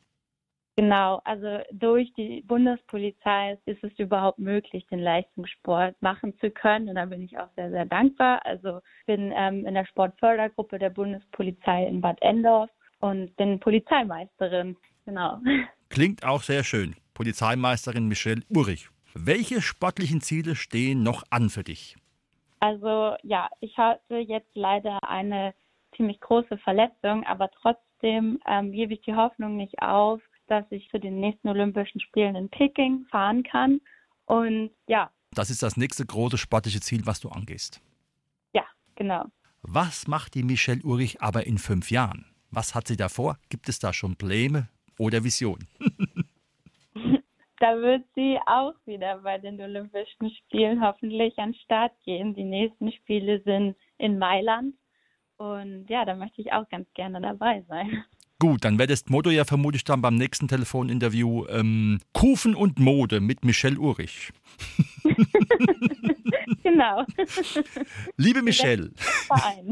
Genau, 0.78 1.22
also 1.24 1.60
durch 1.72 2.12
die 2.16 2.42
Bundespolizei 2.42 3.58
ist 3.66 3.82
es 3.82 3.98
überhaupt 3.98 4.40
möglich, 4.40 4.86
den 4.88 5.00
Leistungssport 5.00 5.96
machen 6.02 6.38
zu 6.40 6.52
können. 6.52 6.90
Und 6.90 6.96
da 6.96 7.06
bin 7.06 7.22
ich 7.22 7.38
auch 7.38 7.48
sehr, 7.56 7.70
sehr 7.72 7.86
dankbar. 7.86 8.46
Also 8.46 8.82
ich 9.00 9.06
bin 9.06 9.32
ähm, 9.34 9.66
in 9.66 9.74
der 9.74 9.86
Sportfördergruppe 9.86 10.78
der 10.78 10.90
Bundespolizei 10.90 11.86
in 11.86 12.02
Bad 12.02 12.22
Endorf 12.22 12.70
und 13.00 13.34
bin 13.38 13.58
Polizeimeisterin. 13.62 14.76
Genau. 15.06 15.40
Klingt 15.90 16.26
auch 16.26 16.42
sehr 16.42 16.66
schön. 16.66 16.96
Polizeimeisterin 17.14 18.10
Michelle 18.10 18.42
Urich. 18.50 18.90
Welche 19.14 19.62
sportlichen 19.62 20.20
Ziele 20.20 20.56
stehen 20.56 21.04
noch 21.04 21.24
an 21.30 21.50
für 21.50 21.64
dich? 21.64 21.96
Also 22.60 23.16
ja, 23.24 23.50
ich 23.62 23.78
hatte 23.78 24.18
jetzt 24.18 24.54
leider 24.56 25.00
eine 25.08 25.54
ziemlich 25.96 26.20
große 26.20 26.58
Verletzung, 26.58 27.24
aber 27.26 27.50
trotzdem 27.62 28.40
ähm, 28.46 28.74
gebe 28.74 28.94
ich 28.94 29.02
die 29.04 29.16
Hoffnung 29.16 29.56
nicht 29.56 29.82
auf, 29.82 30.22
dass 30.48 30.66
ich 30.72 30.90
zu 30.90 31.00
den 31.00 31.20
nächsten 31.20 31.50
Olympischen 31.50 32.00
Spielen 32.00 32.36
in 32.36 32.50
Peking 32.50 33.06
fahren 33.10 33.44
kann. 33.44 33.82
Und 34.26 34.72
ja. 34.88 35.12
Das 35.32 35.50
ist 35.50 35.64
das 35.64 35.78
nächste 35.78 36.06
große 36.06 36.38
sportliche 36.38 36.80
Ziel, 36.80 37.06
was 37.06 37.20
du 37.20 37.30
angehst. 37.30 37.82
Ja, 38.54 38.66
genau. 38.96 39.26
Was 39.62 40.08
macht 40.08 40.36
die 40.36 40.44
Michelle 40.44 40.82
Ulrich 40.84 41.22
aber 41.22 41.46
in 41.46 41.58
fünf 41.58 41.92
Jahren? 41.92 42.26
Was 42.52 42.76
hat 42.76 42.88
sie 42.88 42.98
davor? 42.98 43.38
Gibt 43.50 43.68
es 43.68 43.80
da 43.80 43.92
schon 43.92 44.16
Pläne 44.16 44.70
oder 44.98 45.24
Visionen? 45.24 45.68
da 47.60 47.76
wird 47.82 48.06
sie 48.16 48.38
auch 48.46 48.76
wieder 48.86 49.20
bei 49.20 49.38
den 49.38 49.60
Olympischen 49.60 50.30
Spielen 50.30 50.82
hoffentlich 50.82 51.38
an 51.38 51.52
den 51.52 51.60
Start 51.60 51.94
gehen. 52.04 52.34
Die 52.34 52.44
nächsten 52.44 52.92
Spiele 52.92 53.42
sind 53.44 53.76
in 53.98 54.18
Mailand. 54.18 54.76
Und 55.38 55.90
ja, 55.90 56.06
da 56.06 56.16
möchte 56.16 56.42
ich 56.42 56.54
auch 56.54 56.68
ganz 56.70 56.88
gerne 56.94 57.20
dabei 57.20 57.64
sein. 57.68 58.06
Gut, 58.38 58.66
dann 58.66 58.78
das 58.88 59.06
Motto 59.08 59.30
ja 59.30 59.46
vermutlich 59.46 59.86
dann 59.86 60.02
beim 60.02 60.16
nächsten 60.16 60.50
Telefoninterview 60.50 61.46
ähm, 61.48 62.00
Kufen 62.14 62.54
und 62.54 62.80
Mode 62.80 63.22
mit 63.22 63.46
Michelle 63.46 63.80
Urich. 63.80 64.34
genau. 66.64 67.06
Liebe 68.18 68.42
Michelle, 68.42 68.92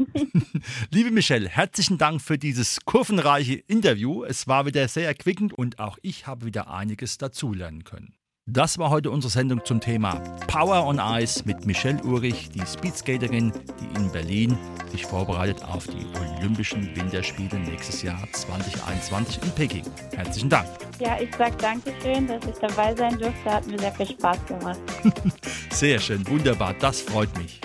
liebe 0.90 1.10
Michelle, 1.10 1.48
herzlichen 1.48 1.98
Dank 1.98 2.22
für 2.22 2.38
dieses 2.38 2.80
kurvenreiche 2.84 3.54
Interview. 3.54 4.24
Es 4.24 4.48
war 4.48 4.64
wieder 4.64 4.88
sehr 4.88 5.08
erquickend 5.08 5.52
und 5.52 5.78
auch 5.78 5.98
ich 6.00 6.26
habe 6.26 6.46
wieder 6.46 6.72
einiges 6.72 7.18
dazulernen 7.18 7.84
können. 7.84 8.14
Das 8.46 8.76
war 8.76 8.90
heute 8.90 9.10
unsere 9.10 9.30
Sendung 9.30 9.64
zum 9.64 9.80
Thema 9.80 10.16
Power 10.48 10.86
on 10.86 11.00
Ice 11.02 11.42
mit 11.46 11.64
Michelle 11.64 12.02
Urich, 12.04 12.50
die 12.50 12.60
Speedskaterin, 12.60 13.50
die 13.80 13.98
in 13.98 14.12
Berlin 14.12 14.58
sich 14.92 15.06
vorbereitet 15.06 15.64
auf 15.64 15.86
die 15.86 16.04
Olympischen 16.20 16.94
Winterspiele 16.94 17.58
nächstes 17.60 18.02
Jahr 18.02 18.22
2021 18.32 19.42
in 19.42 19.50
Peking. 19.52 19.84
Herzlichen 20.14 20.50
Dank. 20.50 20.68
Ja, 21.00 21.18
ich 21.18 21.34
sage 21.34 21.56
Dankeschön, 21.56 22.26
dass 22.26 22.44
ich 22.44 22.56
dabei 22.56 22.94
sein 22.94 23.18
durfte. 23.18 23.44
Hat 23.46 23.66
mir 23.66 23.78
sehr 23.78 23.92
viel 23.92 24.08
Spaß 24.08 24.38
gemacht. 24.44 24.80
sehr 25.70 25.98
schön, 25.98 26.28
wunderbar, 26.28 26.74
das 26.74 27.00
freut 27.00 27.34
mich. 27.38 27.62